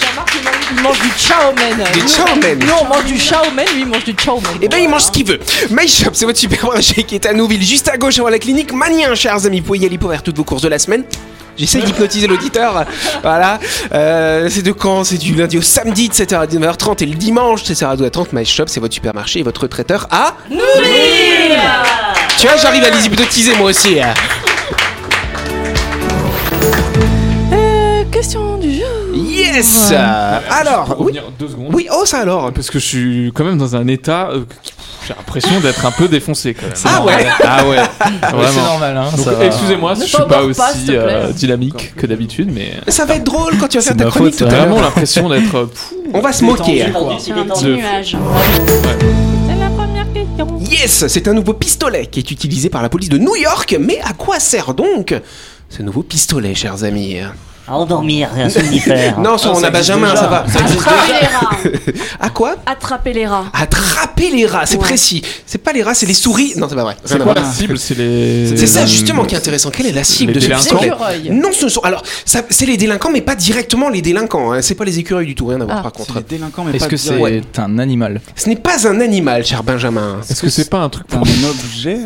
Jean-Marc, 0.00 0.36
il 0.74 0.82
mange- 0.82 0.98
du 1.00 1.08
chow 1.18 1.52
mein. 1.56 1.84
Du 1.92 2.08
chow 2.08 2.24
mein. 2.40 2.58
Nous, 2.58 2.72
on 2.80 2.84
mange 2.84 3.04
du 3.04 3.18
chow 3.18 3.50
mein, 3.54 3.64
lui, 3.74 3.80
il 3.82 3.86
mange 3.86 4.04
du 4.04 4.14
chow 4.16 4.40
mein. 4.40 4.58
Eh 4.62 4.68
ben 4.68 4.78
il 4.78 4.88
mange 4.88 5.02
ce 5.02 5.10
qu'il 5.10 5.26
veut. 5.26 5.40
My 5.70 5.88
Shop, 5.88 6.10
c'est 6.12 6.24
votre 6.26 6.38
supermarché 6.38 7.02
qui 7.02 7.16
est 7.16 7.26
à 7.26 7.32
Nouville, 7.32 7.62
juste 7.62 7.88
à 7.88 7.96
gauche 7.98 8.18
avant 8.18 8.28
la 8.28 8.38
clinique 8.38 8.72
Manien, 8.72 9.14
chers 9.14 9.44
amis. 9.44 9.60
Vous 9.60 9.66
pouvez 9.66 9.80
y 9.80 9.86
aller 9.86 9.98
pour 9.98 10.10
faire 10.10 10.22
toutes 10.22 10.36
vos 10.36 10.44
courses 10.44 10.62
de 10.62 10.68
la 10.68 10.78
semaine. 10.78 11.04
J'essaie 11.56 11.80
d'hypnotiser 11.80 12.26
l'auditeur. 12.26 12.84
Voilà. 13.22 13.58
Euh, 13.94 14.48
c'est 14.50 14.62
de 14.62 14.72
quand? 14.72 15.04
C'est 15.04 15.18
du 15.18 15.34
lundi 15.34 15.58
au 15.58 15.62
samedi 15.62 16.08
de 16.08 16.14
7h 16.14 16.36
à 16.40 16.46
19h30 16.46 17.02
et 17.02 17.06
le 17.06 17.14
dimanche 17.14 17.64
de 17.64 17.74
7h 17.74 17.86
à 17.86 17.96
12h30. 17.96 18.26
My 18.32 18.44
Shop, 18.44 18.64
c'est 18.66 18.80
votre 18.80 18.94
supermarché 18.94 19.40
et 19.40 19.42
votre 19.42 19.66
traiteur 19.66 20.06
à 20.10 20.34
Nouville. 20.50 20.62
Tu 22.38 22.46
vois, 22.46 22.56
j'arrive 22.56 22.84
à 22.84 22.90
les 22.90 23.06
hypnotiser 23.06 23.54
moi 23.56 23.70
aussi. 23.70 24.00
hein. 24.00 24.12
Euh, 27.52 28.04
question 28.10 28.58
du 28.58 28.72
jour. 28.74 28.86
Yes. 29.14 29.92
Alors, 30.50 30.96
oui. 30.98 31.18
deux 31.38 31.48
secondes. 31.48 31.70
Oui, 31.72 31.86
oh 31.92 32.04
ça 32.04 32.18
alors. 32.18 32.52
Parce 32.52 32.70
que 32.70 32.78
je 32.78 32.84
suis 32.86 33.32
quand 33.34 33.44
même 33.44 33.58
dans 33.58 33.76
un 33.76 33.86
état. 33.88 34.28
euh, 34.32 34.44
qui- 34.62 34.72
J'ai 35.06 35.14
l'impression 35.14 35.60
d'être 35.60 35.84
un 35.86 35.90
peu 35.92 36.08
défoncé 36.08 36.54
quand 36.54 36.66
même. 36.66 36.74
Ah 36.84 37.04
ouais. 37.04 37.26
Ah 37.44 37.66
ouais. 37.66 37.76
C'est 38.52 38.56
normal, 38.62 38.96
hein. 38.96 39.10
Donc, 39.16 39.26
excusez-moi 39.42 39.94
si 39.94 40.00
Ne 40.02 40.06
je 40.06 40.16
suis 40.16 40.24
pas 40.24 40.42
aussi 40.42 40.60
euh, 40.90 41.30
dynamique 41.32 41.94
que 41.96 42.06
d'habitude, 42.06 42.50
mais 42.52 42.72
Ça 42.88 43.04
va 43.04 43.14
être 43.16 43.24
drôle 43.24 43.56
quand 43.58 43.68
tu 43.68 43.78
vas 43.78 43.84
faire 43.84 43.96
ta 43.96 44.04
ma 44.04 44.10
chronique 44.10 44.34
faute, 44.34 44.48
tout 44.48 44.54
à 44.54 44.58
vraiment 44.58 44.80
l'impression 44.80 45.28
d'être. 45.28 45.54
euh, 45.54 45.66
On 46.14 46.20
va 46.20 46.32
se 46.32 46.44
moquer. 46.44 46.86
Sur 47.20 47.36
un 47.38 47.44
petit 47.44 47.64
De- 47.64 47.76
nuage. 47.76 48.16
C'est 49.48 49.54
la 49.60 49.70
première 49.70 50.12
question. 50.12 50.58
Yes, 50.70 51.06
c'est 51.06 51.28
un 51.28 51.32
nouveau 51.34 51.52
pistolet 51.52 52.06
qui 52.06 52.18
est 52.20 52.30
utilisé 52.30 52.68
par 52.68 52.82
la 52.82 52.88
police 52.88 53.08
de 53.08 53.18
New 53.18 53.36
York. 53.36 53.76
Mais 53.80 54.00
à 54.04 54.12
quoi 54.12 54.40
sert 54.40 54.74
donc 54.74 55.14
ce 55.68 55.82
nouveau 55.82 56.02
pistolet, 56.02 56.54
chers 56.54 56.82
amis? 56.84 57.18
À 57.68 57.74
endormir, 57.76 58.28
c'est 58.34 58.42
un 58.42 58.48
somnifère. 58.50 59.18
Non, 59.18 59.38
ça, 59.38 59.50
on 59.52 59.62
a 59.62 59.70
Benjamin, 59.70 60.14
ça 60.14 60.26
va. 60.28 60.44
Attraper 60.44 61.12
les 61.20 61.26
rats. 61.26 61.50
À 62.20 62.30
quoi 62.30 62.54
Attraper 62.66 63.12
les 63.12 63.26
rats. 63.26 63.44
Attraper 63.52 64.30
les 64.30 64.46
rats, 64.46 64.66
c'est 64.66 64.76
Ouais. 64.76 64.82
précis. 64.82 65.22
C'est 65.46 65.58
pas 65.58 65.72
les 65.72 65.82
rats, 65.82 65.94
c'est 65.94 66.06
les 66.06 66.14
souris. 66.14 66.52
Non, 66.56 66.66
c'est 66.68 66.74
pas 66.76 66.82
vrai. 66.84 66.96
C'est 67.04 67.18
quoi 67.18 67.34
la 67.34 67.44
cible 67.44 67.78
C'est 67.78 67.96
les. 67.96 68.56
C'est 68.56 68.66
ça 68.66 68.86
justement 68.86 69.24
qui 69.24 69.34
est 69.34 69.38
intéressant. 69.38 69.70
Quelle 69.70 69.86
est 69.86 69.92
la 69.92 70.04
cible 70.04 70.32
Les 70.32 70.40
de 70.48 70.54
ce 70.54 70.74
Écureuil. 70.74 71.30
Non, 71.30 71.50
ce 71.52 71.68
sont 71.68 71.80
alors 71.80 72.02
ça, 72.24 72.42
c'est 72.50 72.66
les 72.66 72.76
délinquants, 72.76 73.10
mais 73.12 73.20
pas 73.20 73.34
directement 73.34 73.88
les 73.88 74.02
délinquants. 74.02 74.52
hein. 74.52 74.62
C'est 74.62 74.74
pas 74.74 74.84
les 74.84 74.98
écureuils 74.98 75.26
du 75.26 75.34
tout, 75.34 75.46
rien 75.46 75.60
à 75.60 75.64
voir 75.64 75.76
Ah. 75.78 75.82
par 75.82 75.92
C'est 75.96 76.06
contre. 76.06 76.18
les 76.18 76.24
délinquants, 76.36 76.64
mais 76.64 76.76
Est-ce 76.76 76.88
que 76.88 76.96
c'est 76.96 77.14
un 77.58 77.78
animal 77.78 78.20
Ce 78.36 78.48
n'est 78.48 78.56
pas 78.56 78.86
un 78.88 79.00
animal, 79.00 79.44
cher 79.44 79.62
Benjamin. 79.62 80.18
Est-ce 80.28 80.40
que 80.42 80.48
c'est 80.50 80.70
pas 80.70 80.78
un 80.78 80.88
truc 80.88 81.06
C'est 81.10 81.16
un 81.16 81.20
pour. 81.20 81.28
objet 81.50 81.98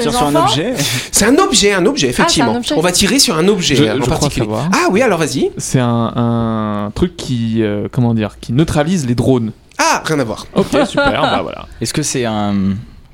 sur 0.00 0.22
un 0.26 0.34
objet 0.36 0.74
C'est 1.10 1.24
un 1.26 1.36
objet, 1.36 1.72
un 1.72 1.86
objet 1.86 2.08
effectivement. 2.08 2.52
Ah, 2.54 2.58
objet. 2.58 2.74
On 2.76 2.80
va 2.80 2.92
tirer 2.92 3.18
sur 3.18 3.36
un 3.36 3.48
objet 3.48 3.74
Je- 3.76 3.84
euh, 3.84 3.98
en 4.00 4.06
particulier. 4.06 4.46
Ah 4.72 4.88
oui, 4.92 5.02
alors 5.02 5.18
vas-y. 5.18 5.50
C'est 5.58 5.80
un, 5.80 6.12
un 6.14 6.90
truc 6.94 7.16
qui. 7.16 7.62
euh, 7.62 7.88
comment 7.90 8.14
dire 8.14 8.36
Qui 8.40 8.52
neutralise 8.52 9.06
les 9.06 9.14
drones. 9.14 9.52
Ah, 9.78 10.02
rien 10.04 10.18
à 10.20 10.24
voir. 10.24 10.46
Ok, 10.54 10.66
super, 10.86 11.22
bah 11.22 11.40
voilà. 11.42 11.66
Est-ce 11.80 11.92
que 11.94 12.02
c'est 12.02 12.24
un. 12.24 12.54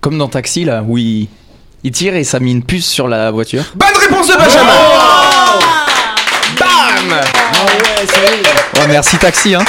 Comme 0.01 0.19
dans 0.19 0.29
Taxi, 0.29 0.65
là, 0.65 0.85
où 0.87 0.99
il, 0.99 1.29
il 1.85 1.91
tire 1.93 2.15
et 2.15 2.25
ça 2.25 2.39
met 2.41 2.51
une 2.53 2.63
puce 2.63 2.87
sur 2.87 3.09
la 3.09 3.31
voiture? 3.31 3.65
Bonne 3.75 3.89
réponse 4.01 4.29
de 4.29 4.35
Benjamin. 4.35 4.73
Oh 4.77 5.61
Bam 6.59 7.19
ouais, 7.65 8.07
ça 8.07 8.21
y 8.21 8.41
est 8.41 8.81
Ouais, 8.81 8.87
merci 8.89 9.17
Taxi, 9.19 9.55
hein 9.55 9.65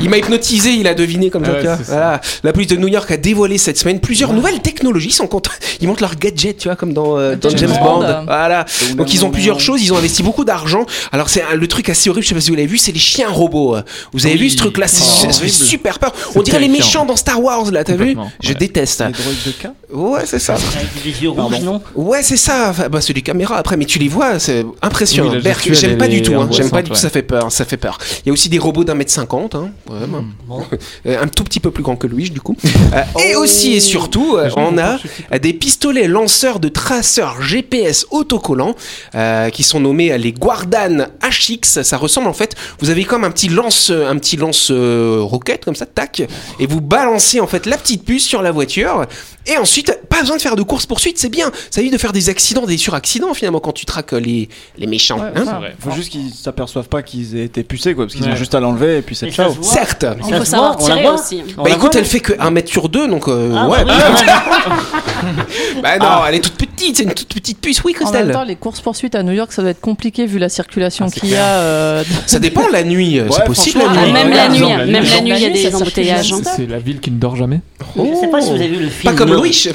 Il 0.00 0.08
m'a 0.10 0.18
hypnotisé, 0.18 0.70
il 0.70 0.86
a 0.86 0.94
deviné 0.94 1.30
comme 1.30 1.44
Ah 1.46 1.50
c'est 1.78 1.84
ça. 1.84 1.92
Voilà. 1.92 2.20
La 2.44 2.52
police 2.52 2.68
de 2.68 2.76
New 2.76 2.88
York 2.88 3.10
a 3.10 3.16
dévoilé 3.16 3.58
cette 3.58 3.78
semaine 3.78 4.00
plusieurs 4.00 4.32
nouvelles 4.32 4.60
technologies. 4.60 5.10
Sans 5.10 5.26
compte, 5.26 5.48
ils 5.80 5.88
montent 5.88 6.00
leurs 6.00 6.16
gadgets, 6.16 6.58
tu 6.58 6.68
vois, 6.68 6.76
comme 6.76 6.92
dans, 6.92 7.18
euh, 7.18 7.34
dans 7.36 7.48
James 7.50 7.58
James 7.58 7.78
Bond. 7.82 8.00
Bond. 8.00 8.24
Voilà. 8.26 8.64
Donc 8.94 9.12
ils 9.14 9.24
ont 9.24 9.30
plusieurs 9.30 9.60
choses. 9.60 9.82
Ils 9.82 9.92
ont 9.92 9.96
investi 9.98 10.22
beaucoup 10.22 10.44
d'argent. 10.44 10.86
Alors 11.12 11.28
c'est 11.28 11.42
un- 11.42 11.54
le 11.56 11.66
truc 11.68 11.88
assez 11.88 12.08
horrible. 12.10 12.24
Je 12.24 12.28
sais 12.28 12.34
pas 12.34 12.40
si 12.40 12.50
vous 12.50 12.56
l'avez 12.56 12.68
vu, 12.68 12.78
c'est 12.78 12.92
les 12.92 12.98
chiens 12.98 13.28
robots. 13.28 13.76
Vous 14.12 14.26
avez 14.26 14.34
Oui. 14.36 14.40
vu 14.42 14.50
ce 14.50 14.56
truc-là? 14.56 14.86
C'est 14.88 15.02
Oh, 15.26 15.32
ça 15.32 15.40
fait 15.40 15.48
super 15.48 15.98
peur. 15.98 16.12
On 16.34 16.42
dirait 16.42 16.58
les 16.60 16.68
méchants 16.68 17.04
dans 17.04 17.16
Star 17.16 17.42
Wars 17.42 17.70
là. 17.72 17.82
T'as 17.84 17.94
vu? 17.94 18.16
Je 18.42 18.48
ouais. 18.50 18.54
déteste. 18.54 19.00
Les 19.06 19.12
droïdes 19.12 19.38
de 19.46 19.50
cas? 19.52 19.72
Ouais, 19.92 20.22
c'est 20.26 20.38
ça. 20.38 20.54
Avec 20.54 21.02
des 21.02 21.22
yeux 21.22 21.30
rouges, 21.30 21.60
non? 21.60 21.80
Ouais, 21.94 22.22
c'est 22.22 22.36
ça. 22.36 22.68
Enfin, 22.70 22.88
bah, 22.88 23.00
c'est 23.00 23.12
des 23.12 23.22
caméras 23.22 23.56
après, 23.56 23.76
mais 23.76 23.84
tu 23.84 23.98
les 23.98 24.08
vois, 24.08 24.38
c'est 24.38 24.64
impressionnant. 24.82 25.30
Oui, 25.32 25.40
Berk, 25.40 25.68
j'aime 25.72 25.96
pas 25.98 26.08
du 26.08 26.22
tout. 26.22 26.34
Hein. 26.42 26.48
J'aime 26.50 26.70
pas 26.70 26.82
du 26.82 26.88
tout. 26.90 26.94
ouais. 26.94 27.00
Ça 27.00 27.10
fait 27.10 27.22
peur. 27.22 27.50
Ça 27.52 27.64
fait 27.64 27.76
peur. 27.76 27.98
Il 28.24 28.28
y 28.28 28.30
a 28.30 28.32
aussi 28.32 28.48
des 28.48 28.58
robots 28.58 28.84
d'un 28.84 28.94
mètre 28.94 29.12
cinquante. 29.12 29.54
Hein. 29.54 29.70
Ouais, 29.90 30.06
bah. 30.06 30.22
Bon. 30.46 30.64
Euh, 31.06 31.22
un 31.22 31.28
tout 31.28 31.44
petit 31.44 31.60
peu 31.60 31.70
plus 31.70 31.82
grand 31.82 31.96
que 31.96 32.06
Louis, 32.06 32.30
du 32.30 32.40
coup. 32.40 32.56
Euh, 32.94 33.02
Et 33.20 33.34
aussi 33.36 33.74
et 33.74 33.80
surtout, 33.80 34.36
euh, 34.36 34.48
on 34.56 34.78
a 34.78 34.98
des 35.38 35.52
pistolets 35.52 36.06
lanceurs 36.08 36.60
de 36.60 36.68
traceurs 36.68 37.42
GPS 37.42 38.06
autocollants 38.10 38.74
euh, 39.14 39.50
qui 39.50 39.62
sont 39.62 39.80
nommés 39.80 40.16
les 40.18 40.32
Guardan 40.32 41.08
HX. 41.22 41.82
Ça 41.82 41.96
ressemble 41.96 42.28
en 42.28 42.32
fait, 42.32 42.54
vous 42.80 42.90
avez 42.90 43.04
comme 43.04 43.24
un 43.24 43.30
petit 43.30 43.48
lance, 43.48 43.90
un 43.90 44.16
petit 44.18 44.36
lance 44.36 44.68
euh, 44.70 45.18
roquette 45.20 45.64
comme 45.64 45.74
ça, 45.74 45.84
tac, 45.86 46.22
et 46.60 46.66
vous 46.66 46.80
balancez 46.80 47.40
en 47.40 47.46
fait 47.46 47.66
la 47.66 47.76
petite 47.76 48.04
puce 48.04 48.24
sur 48.24 48.40
la 48.42 48.52
voiture. 48.52 49.04
Et 49.46 49.56
ensuite, 49.58 49.96
pas 50.08 50.20
besoin 50.20 50.36
de 50.36 50.42
faire 50.42 50.56
de 50.56 50.62
course 50.62 50.86
poursuite, 50.86 51.18
c'est 51.18 51.28
bien. 51.28 51.52
Ça 51.70 51.80
évite 51.80 51.92
de 51.92 51.98
faire 51.98 52.12
des 52.12 52.28
accidents, 52.30 52.66
des 52.66 52.78
suraccidents 52.78 53.32
finalement 53.34 53.60
quand 53.60 53.72
tu 53.72 53.84
traques 53.86 54.12
les, 54.12 54.48
les 54.78 54.86
méchants. 54.86 55.20
hein. 55.22 55.32
C'est 55.36 55.42
vrai. 55.44 55.76
Faut 55.78 55.92
juste 55.92 56.08
qu'ils 56.10 56.25
s'aperçoivent 56.32 56.88
pas 56.88 57.02
qu'ils 57.02 57.36
aient 57.36 57.44
été 57.44 57.62
pucés, 57.62 57.94
quoi, 57.94 58.04
parce 58.06 58.14
qu'ils 58.14 58.24
Ouais. 58.26 58.32
ont 58.32 58.36
juste 58.36 58.54
à 58.54 58.60
l'enlever 58.60 58.98
et 58.98 59.02
puis 59.02 59.14
c'est 59.14 59.30
ciao. 59.30 59.52
Certes. 59.62 60.04
Mais 60.04 60.22
Il 60.26 60.30
ça 60.30 60.38
faut 60.38 60.44
savoir 60.44 60.76
voit, 60.78 60.84
on 60.84 60.88
la 60.88 60.94
tirer 60.96 61.06
voit. 61.08 61.14
aussi. 61.20 61.42
Bah 61.56 61.64
écoute, 61.68 61.92
voit. 61.92 62.00
elle 62.00 62.04
fait 62.06 62.20
que 62.20 62.32
1 62.38 62.50
mètre 62.50 62.68
sur 62.70 62.88
2, 62.88 63.08
donc 63.08 63.28
euh, 63.28 63.52
Ah, 63.56 63.68
ouais. 63.68 63.84
bah 63.84 63.92
oui, 63.96 64.24
même. 64.24 65.36
Bah 65.82 65.98
non, 65.98 66.06
elle 66.28 66.34
est 66.36 66.40
toute 66.40 66.54
petite, 66.54 66.96
c'est 66.96 67.02
une 67.02 67.12
toute 67.14 67.32
petite 67.32 67.58
puce. 67.60 67.82
Oui, 67.84 67.94
En 68.00 68.04
même 68.04 68.12
Christelle. 68.12 68.32
temps, 68.34 68.44
les 68.44 68.56
courses 68.56 68.80
poursuites 68.80 69.14
à 69.14 69.22
New 69.22 69.32
York, 69.32 69.52
ça 69.52 69.62
doit 69.62 69.70
être 69.70 69.80
compliqué 69.80 70.26
vu 70.26 70.38
la 70.38 70.48
circulation 70.48 71.06
Ah, 71.08 71.10
qu'il 71.10 71.28
y 71.30 71.34
a. 71.36 71.44
euh, 71.60 72.04
Ça 72.26 72.38
dépend 72.38 72.68
la 72.70 72.82
nuit, 72.84 73.18
euh, 73.18 73.28
c'est 73.30 73.44
possible 73.44 73.78
la 73.80 73.86
Ah, 73.90 74.04
nuit. 74.06 74.12
même 74.12 74.28
Ouais, 74.28 74.34
la 74.36 74.48
nuit, 74.48 74.60
même 74.92 75.04
la 75.04 75.20
nuit, 75.20 75.32
il 75.36 75.42
y 75.42 75.46
a 75.46 75.50
des 75.50 75.74
embouteillages. 75.74 76.32
C'est 76.56 76.66
la 76.68 76.78
ville 76.78 77.00
qui 77.00 77.10
ne 77.10 77.18
dort 77.18 77.36
jamais. 77.36 77.60
Je 77.96 78.02
ne 78.02 78.14
sais 78.16 78.28
pas 78.28 78.40
si 78.40 78.48
vous 78.50 78.56
avez 78.56 78.68
vu 78.68 78.82
le 78.84 78.88
film. 78.90 79.12
Pas 79.12 79.18
comme 79.18 79.32
Louis. 79.32 79.52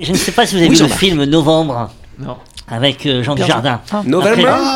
Je 0.00 0.12
ne 0.12 0.16
sais 0.16 0.32
pas 0.32 0.46
si 0.46 0.54
vous 0.56 0.60
avez 0.62 0.70
vu 0.74 0.80
le 0.82 0.88
film 0.88 1.24
Novembre 1.24 1.90
Non. 2.18 2.36
avec 2.68 3.04
euh, 3.06 3.22
Jean 3.22 3.34
Dujardin. 3.34 3.80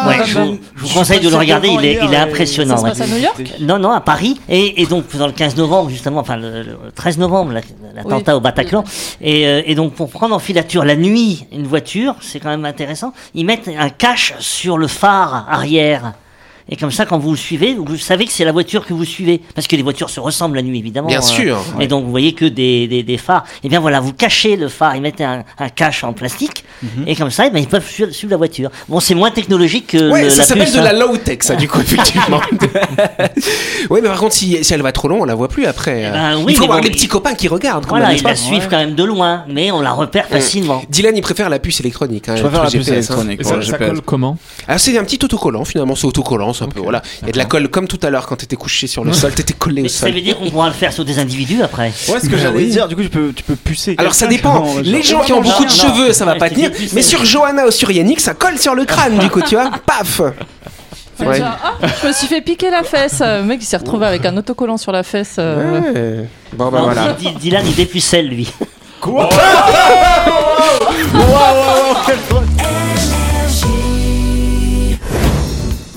Ouais, 0.08 0.24
je 0.26 0.38
vous, 0.38 0.58
je 0.76 0.82
vous 0.84 0.94
conseille 0.94 1.20
de 1.20 1.28
le 1.28 1.36
regarder, 1.36 1.68
il 1.68 1.84
est, 1.84 1.98
il 2.02 2.12
est 2.12 2.16
impressionnant. 2.16 2.76
Ça 2.76 2.80
se 2.80 2.84
ouais. 2.84 2.90
passe 2.90 3.00
à 3.00 3.06
New 3.14 3.22
York? 3.22 3.42
Non, 3.60 3.78
non, 3.78 3.90
à 3.92 4.00
Paris. 4.00 4.40
Et, 4.48 4.82
et 4.82 4.86
donc, 4.86 5.04
dans 5.16 5.26
le 5.26 5.32
15 5.32 5.56
novembre, 5.56 5.88
justement, 5.90 6.20
enfin, 6.20 6.36
le, 6.36 6.62
le 6.62 6.76
13 6.94 7.18
novembre, 7.18 7.52
la- 7.52 7.60
l'attentat 7.94 8.36
au 8.36 8.40
Bataclan. 8.40 8.84
Et, 9.20 9.46
euh, 9.46 9.62
et 9.64 9.74
donc, 9.74 9.94
pour 9.94 10.10
prendre 10.10 10.34
en 10.34 10.38
filature 10.38 10.84
la 10.84 10.96
nuit 10.96 11.46
une 11.52 11.66
voiture, 11.66 12.14
c'est 12.20 12.40
quand 12.40 12.50
même 12.50 12.64
intéressant. 12.64 13.12
Ils 13.34 13.46
mettent 13.46 13.68
un 13.78 13.88
cache 13.90 14.34
sur 14.38 14.76
le 14.78 14.86
phare 14.86 15.46
arrière. 15.48 16.12
Et 16.70 16.76
comme 16.76 16.90
ça, 16.90 17.06
quand 17.06 17.18
vous 17.18 17.30
le 17.30 17.36
suivez, 17.36 17.74
vous 17.74 17.96
savez 17.96 18.26
que 18.26 18.32
c'est 18.32 18.44
la 18.44 18.52
voiture 18.52 18.84
que 18.86 18.92
vous 18.92 19.04
suivez. 19.04 19.40
Parce 19.54 19.66
que 19.66 19.74
les 19.76 19.82
voitures 19.82 20.10
se 20.10 20.20
ressemblent 20.20 20.56
la 20.56 20.62
nuit, 20.62 20.78
évidemment. 20.78 21.08
Bien 21.08 21.20
euh, 21.20 21.22
sûr. 21.22 21.58
Et 21.80 21.86
donc, 21.86 22.04
vous 22.04 22.10
voyez 22.10 22.32
que 22.34 22.44
des, 22.44 22.86
des, 22.86 23.02
des 23.02 23.16
phares. 23.16 23.44
Et 23.64 23.68
bien 23.68 23.80
voilà, 23.80 24.00
vous 24.00 24.12
cachez 24.12 24.56
le 24.56 24.68
phare, 24.68 24.94
ils 24.96 25.00
mettent 25.02 25.20
un, 25.20 25.44
un 25.58 25.68
cache 25.70 26.04
en 26.04 26.12
plastique. 26.12 26.64
Et 27.06 27.16
comme 27.16 27.30
ça, 27.30 27.46
eh 27.52 27.58
ils 27.58 27.66
peuvent 27.66 27.88
suivre, 27.88 28.10
suivre 28.12 28.30
la 28.30 28.36
voiture. 28.36 28.70
Bon, 28.88 29.00
c'est 29.00 29.14
moins 29.14 29.30
technologique 29.30 29.88
que 29.88 30.10
Ouais, 30.12 30.24
le- 30.24 30.30
ça 30.30 30.44
s'appelle 30.44 30.70
de 30.72 30.78
hein. 30.78 30.82
la 30.82 30.92
low-tech, 30.92 31.38
ça, 31.42 31.56
du 31.56 31.68
coup, 31.68 31.80
effectivement. 31.82 32.40
ouais, 33.90 34.00
mais 34.00 34.08
par 34.08 34.18
contre, 34.18 34.34
si, 34.34 34.62
si 34.62 34.74
elle 34.74 34.82
va 34.82 34.92
trop 34.92 35.08
loin, 35.08 35.18
on 35.20 35.24
la 35.24 35.34
voit 35.34 35.48
plus 35.48 35.66
après. 35.66 36.04
Eh 36.08 36.10
ben 36.10 36.36
oui, 36.44 36.52
il 36.52 36.56
faut 36.56 36.64
avoir 36.64 36.78
bon, 36.78 36.84
des 36.84 36.90
petits 36.90 37.08
copains 37.08 37.34
qui 37.34 37.48
regardent. 37.48 37.84
quand 37.84 37.90
Voilà, 37.90 38.08
même, 38.08 38.16
ils 38.16 38.22
la 38.22 38.30
pas 38.30 38.36
suivent 38.36 38.68
quand 38.70 38.76
même 38.78 38.94
de 38.94 39.04
loin, 39.04 39.44
mais 39.48 39.70
on 39.70 39.80
la 39.80 39.92
repère 39.92 40.26
facilement. 40.28 40.82
Dylan, 40.88 41.16
il 41.16 41.22
préfère 41.22 41.48
la 41.48 41.58
puce 41.58 41.80
électronique. 41.80 42.28
Hein, 42.28 42.36
Je 42.36 42.42
préfère 42.42 42.64
la 42.64 42.70
puce 42.70 42.84
GPS, 42.86 43.10
hein. 43.10 43.14
électronique. 43.26 43.44
Ça, 43.64 43.78
colle 43.78 44.00
comment? 44.02 44.36
Ah, 44.66 44.78
c'est 44.78 44.96
un 44.98 45.04
petit 45.04 45.18
autocollant, 45.24 45.64
finalement, 45.64 45.94
c'est 45.94 46.06
autocollant, 46.06 46.52
un 46.62 46.68
peu, 46.68 46.80
voilà. 46.80 47.02
Il 47.22 47.26
y 47.26 47.28
a 47.30 47.32
de 47.32 47.38
la 47.38 47.44
colle 47.44 47.68
comme 47.68 47.88
tout 47.88 47.98
à 48.02 48.10
l'heure 48.10 48.26
quand 48.26 48.36
t'étais 48.36 48.56
couché 48.56 48.86
sur 48.86 49.04
le 49.04 49.12
sol, 49.14 49.32
t'étais 49.32 49.52
collé 49.54 49.80
au 49.80 49.84
Mais 49.84 49.88
ça 49.88 50.06
sol. 50.06 50.12
veut 50.12 50.20
dire 50.20 50.38
qu'on 50.38 50.50
pourra 50.50 50.68
le 50.68 50.74
faire 50.74 50.92
sur 50.92 51.04
des 51.04 51.18
individus 51.18 51.62
après. 51.62 51.92
Ouais, 52.08 52.20
ce 52.20 52.28
que 52.28 52.34
Ah 52.36 52.42
j'allais 52.42 52.56
oui. 52.58 52.66
dire, 52.70 52.88
du 52.88 52.96
coup, 52.96 53.02
tu 53.02 53.08
peux, 53.10 53.32
tu 53.34 53.42
peux 53.42 53.56
pucer. 53.56 53.94
Alors 53.98 54.14
ça 54.14 54.26
dépend. 54.26 54.64
genre- 54.64 54.80
Les 54.82 55.02
gens 55.02 55.20
qui 55.20 55.32
ont 55.32 55.40
beaucoup 55.40 55.64
de 55.64 55.70
non. 55.70 55.74
cheveux, 55.74 56.12
ça 56.12 56.24
va 56.24 56.34
pas 56.36 56.50
tenir. 56.50 56.70
Mais 56.92 57.02
sur 57.02 57.24
Johanna 57.24 57.66
ou 57.66 57.70
sur 57.70 57.90
Yannick, 57.90 58.20
ça 58.20 58.34
colle 58.34 58.58
sur 58.58 58.74
le 58.74 58.84
crâne, 58.84 59.18
du 59.18 59.28
coup, 59.30 59.42
tu 59.42 59.54
vois. 59.54 59.70
Paf 59.86 60.20
Ouais. 61.20 61.38
Genre, 61.38 61.48
ah, 61.64 61.72
je 62.00 62.06
me 62.06 62.12
suis 62.12 62.28
fait 62.28 62.40
piquer 62.40 62.70
la 62.70 62.84
fesse. 62.84 63.18
Le 63.20 63.42
mec, 63.42 63.58
il 63.60 63.64
s'est 63.66 63.76
retrouvé 63.76 64.06
avec 64.06 64.24
un 64.24 64.36
autocollant 64.36 64.76
sur 64.76 64.92
la 64.92 65.02
fesse. 65.02 65.34
euh, 65.40 65.80
Ouais. 66.22 66.28
Bon, 66.52 66.68
bah 66.70 66.80
voilà. 66.84 67.16
Dylan, 67.40 67.64
il 67.66 67.74
dépucelle 67.74 68.28
lui. 68.28 68.48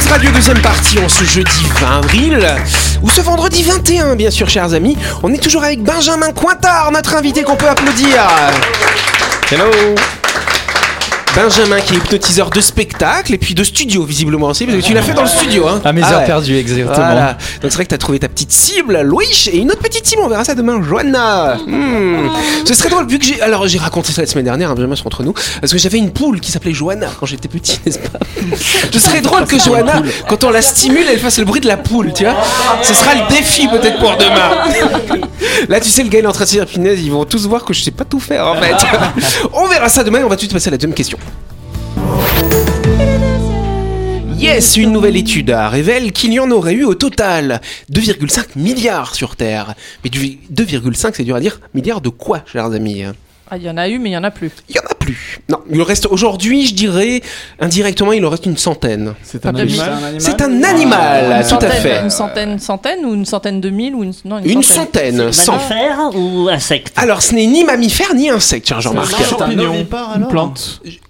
Buzz 0.00 0.12
Radio 0.12 0.30
deuxième 0.30 0.60
partie 0.62 0.98
en 0.98 1.08
ce 1.10 1.24
jeudi 1.24 1.62
20 1.78 1.98
avril 1.98 2.48
ou 3.02 3.10
ce 3.10 3.20
vendredi 3.20 3.62
21 3.62 4.16
bien 4.16 4.30
sûr 4.30 4.48
chers 4.48 4.72
amis. 4.72 4.96
On 5.22 5.30
est 5.32 5.42
toujours 5.42 5.62
avec 5.62 5.82
Benjamin 5.82 6.32
Cointard, 6.32 6.90
notre 6.90 7.16
invité 7.16 7.42
qu'on 7.42 7.56
peut 7.56 7.68
applaudir. 7.68 8.26
Hello. 9.50 9.70
Benjamin 11.36 11.80
qui 11.80 11.94
est 11.94 11.96
hypnotiseur 11.98 12.50
de 12.50 12.60
spectacle 12.60 13.32
et 13.32 13.38
puis 13.38 13.54
de 13.54 13.62
studio 13.62 14.04
visiblement 14.04 14.48
aussi 14.48 14.66
parce 14.66 14.78
que 14.78 14.82
tu 14.82 14.92
l'as 14.92 15.02
fait 15.02 15.12
dans 15.14 15.22
le 15.22 15.28
studio 15.28 15.68
hein. 15.68 15.80
À 15.84 15.92
mes 15.92 16.02
Ah 16.04 16.12
heures 16.12 16.20
ouais. 16.20 16.26
perdues, 16.26 16.56
exactement. 16.56 16.94
Voilà. 16.96 17.32
Donc 17.62 17.70
c'est 17.70 17.74
vrai 17.74 17.84
que 17.84 17.90
tu 17.90 17.94
as 17.94 17.98
trouvé 17.98 18.18
ta 18.18 18.28
petite 18.28 18.50
cible, 18.52 19.00
Louis, 19.02 19.26
et 19.52 19.58
une 19.58 19.70
autre 19.70 19.80
petite 19.80 20.06
cible, 20.06 20.22
on 20.24 20.28
verra 20.28 20.44
ça 20.44 20.54
demain, 20.54 20.82
Joanna. 20.82 21.56
Hmm. 21.66 22.30
Ce 22.66 22.74
serait 22.74 22.88
drôle, 22.88 23.06
vu 23.06 23.18
que 23.18 23.24
j'ai. 23.24 23.40
Alors 23.40 23.68
j'ai 23.68 23.78
raconté 23.78 24.12
ça 24.12 24.22
la 24.22 24.26
semaine 24.26 24.44
dernière, 24.44 24.70
hein, 24.70 24.74
Benjamin, 24.74 24.96
c'est 24.96 25.06
entre 25.06 25.22
nous, 25.22 25.32
parce 25.60 25.72
que 25.72 25.78
j'avais 25.78 25.98
une 25.98 26.10
poule 26.10 26.40
qui 26.40 26.50
s'appelait 26.50 26.72
Joanna 26.74 27.06
quand 27.18 27.26
j'étais 27.26 27.48
petit, 27.48 27.78
n'est-ce 27.86 27.98
pas? 28.00 28.18
Ce 28.92 28.98
serait 28.98 29.20
drôle 29.20 29.44
que 29.46 29.58
Joanna, 29.58 30.02
quand 30.28 30.42
on 30.44 30.50
la 30.50 30.62
stimule, 30.62 31.04
elle 31.08 31.18
fasse 31.20 31.38
le 31.38 31.44
bruit 31.44 31.60
de 31.60 31.68
la 31.68 31.76
poule, 31.76 32.12
tu 32.12 32.24
vois? 32.24 32.36
Ce 32.82 32.92
sera 32.92 33.14
le 33.14 33.28
défi 33.34 33.68
peut-être 33.68 33.98
pour 34.00 34.16
demain. 34.16 34.50
Là, 35.68 35.80
tu 35.80 35.88
sais, 35.90 36.02
le 36.02 36.08
gars, 36.08 36.18
il 36.18 36.24
est 36.24 36.28
en 36.28 36.32
train 36.32 36.44
de 36.44 36.48
se 36.48 36.54
dire, 36.54 36.66
punaise, 36.66 37.00
ils 37.02 37.10
vont 37.12 37.24
tous 37.24 37.46
voir 37.46 37.64
que 37.64 37.72
je 37.72 37.82
sais 37.82 37.90
pas 37.90 38.04
tout 38.04 38.20
faire 38.20 38.46
en 38.46 38.56
fait. 38.56 38.74
on 39.52 39.66
verra 39.68 39.88
ça 39.88 40.02
demain, 40.04 40.20
et 40.20 40.24
on 40.24 40.28
va 40.28 40.34
tout 40.36 40.40
de 40.40 40.40
suite 40.40 40.52
passer 40.52 40.68
à 40.68 40.70
la 40.72 40.76
deuxième 40.76 40.94
question. 40.94 41.18
Yes, 44.40 44.76
une 44.78 44.92
nouvelle 44.92 45.16
étude 45.16 45.50
révèle 45.50 46.12
qu'il 46.12 46.32
y 46.32 46.40
en 46.40 46.50
aurait 46.50 46.72
eu 46.72 46.84
au 46.84 46.94
total 46.94 47.60
2,5 47.92 48.44
milliards 48.56 49.14
sur 49.14 49.36
Terre. 49.36 49.74
Mais 50.02 50.08
du 50.10 50.38
2,5, 50.52 51.12
c'est 51.14 51.24
dur 51.24 51.36
à 51.36 51.40
dire. 51.40 51.60
Milliards 51.74 52.00
de 52.00 52.08
quoi, 52.08 52.42
chers 52.50 52.64
amis? 52.72 53.02
Ah, 53.50 53.56
il 53.58 53.64
y 53.64 53.70
en 53.70 53.76
a 53.76 53.88
eu, 53.88 53.98
mais 53.98 54.10
il 54.10 54.12
y 54.12 54.16
en 54.16 54.24
a 54.24 54.30
plus. 54.30 54.50
Il 54.70 54.76
y 54.76 54.78
en 54.78 54.82
a 54.88 54.94
plus. 54.94 55.40
Non, 55.50 55.58
il 55.70 55.80
en 55.82 55.84
reste 55.84 56.06
aujourd'hui, 56.06 56.66
je 56.66 56.72
dirais, 56.74 57.20
indirectement, 57.58 58.12
il 58.12 58.24
en 58.24 58.30
reste 58.30 58.46
une 58.46 58.56
centaine. 58.56 59.12
C'est 59.22 59.44
un 59.44 59.54
animal? 59.56 60.14
C'est 60.18 60.40
un 60.40 60.62
animal, 60.62 61.42
Une 61.42 61.48
tout 61.58 61.64
à 61.66 61.70
fait. 61.70 62.00
Une 62.02 62.10
centaine, 62.10 62.58
centaine 62.60 63.04
ou 63.04 63.14
une 63.14 63.26
centaine 63.26 63.60
de 63.60 63.68
mille 63.68 63.94
ou 63.94 64.04
une, 64.04 64.12
non, 64.24 64.38
une, 64.38 64.48
Une 64.50 64.62
centaine. 64.62 65.16
centaine, 65.18 65.32
cent. 65.32 65.52
Mammifère 65.56 66.10
ou 66.14 66.48
insecte? 66.48 66.92
Alors, 66.96 67.20
ce 67.22 67.34
n'est 67.34 67.46
ni 67.46 67.64
mammifère 67.64 68.14
ni 68.14 68.30
insecte, 68.30 68.68
cher 68.68 68.80
Jean-Marc. 68.80 69.12
Un 69.20 69.24
champignon, 69.24 69.70
ovipare, 69.70 70.10
une 70.12 70.16
alors 70.18 70.28
plante, 70.30 70.80
J'ai- 70.84 71.00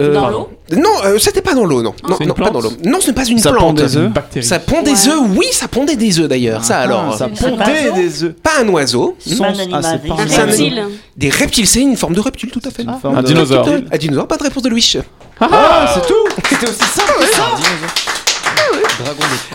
euh, 0.00 0.14
Dans 0.14 0.28
l'eau 0.28 0.48
Non, 0.76 0.90
euh, 1.04 1.18
c'était 1.18 1.42
pas 1.42 1.54
dans 1.54 1.64
l'eau, 1.64 1.82
non. 1.82 1.92
Non, 2.08 2.16
non, 2.24 2.34
pas 2.34 2.50
dans 2.50 2.60
l'eau. 2.60 2.70
Non, 2.84 3.00
ce 3.00 3.08
n'est 3.08 3.12
pas 3.14 3.24
une 3.24 3.38
Ça 3.38 3.50
plante. 3.50 3.60
pond 3.60 3.72
des 3.72 3.96
œufs. 3.96 4.10
Ça 4.40 4.58
pond 4.60 4.82
des 4.82 4.92
Ouais. 4.92 5.08
œufs, 5.08 5.20
oui, 5.36 5.46
ça 5.50 5.66
pondait 5.68 5.96
des 5.96 6.20
œufs 6.20 6.28
d'ailleurs. 6.28 6.64
ça 6.64 6.78
alors. 6.78 7.10
Ah, 7.12 7.16
ça 7.16 7.28
C'est 7.34 7.48
une 7.48 7.56
pondait 7.56 7.88
oiseau 7.90 7.94
des 7.96 8.24
œufs. 8.24 8.34
Pas 8.42 8.50
un 8.62 8.68
oiseau. 8.68 9.16
C'est 9.18 9.38
pas 9.38 9.44
un 9.46 9.52
Ah, 9.56 9.60
animal. 9.62 10.00
pas 10.06 10.14
Un 10.14 10.44
reptile. 10.46 10.84
Des 11.16 11.30
reptiles, 11.30 11.66
c'est 11.66 11.80
une 11.80 11.96
forme 11.96 12.14
de 12.14 12.20
reptile, 12.20 12.50
tout 12.50 12.62
à 12.64 12.70
fait. 12.70 12.84
Ah. 12.86 12.98
Un 13.04 13.22
dinosaure. 13.22 13.66
Un 13.90 13.96
dinosaure, 13.98 14.28
pas 14.28 14.36
de 14.36 14.42
réponse 14.44 14.62
de 14.62 14.68
Louis. 14.68 14.92
Ah, 15.40 15.92
c'est 15.94 16.06
tout 16.06 16.14
C'était 16.48 16.68
aussi 16.68 16.78
simple 16.78 17.12
que 17.20 17.26
ça 17.26 17.42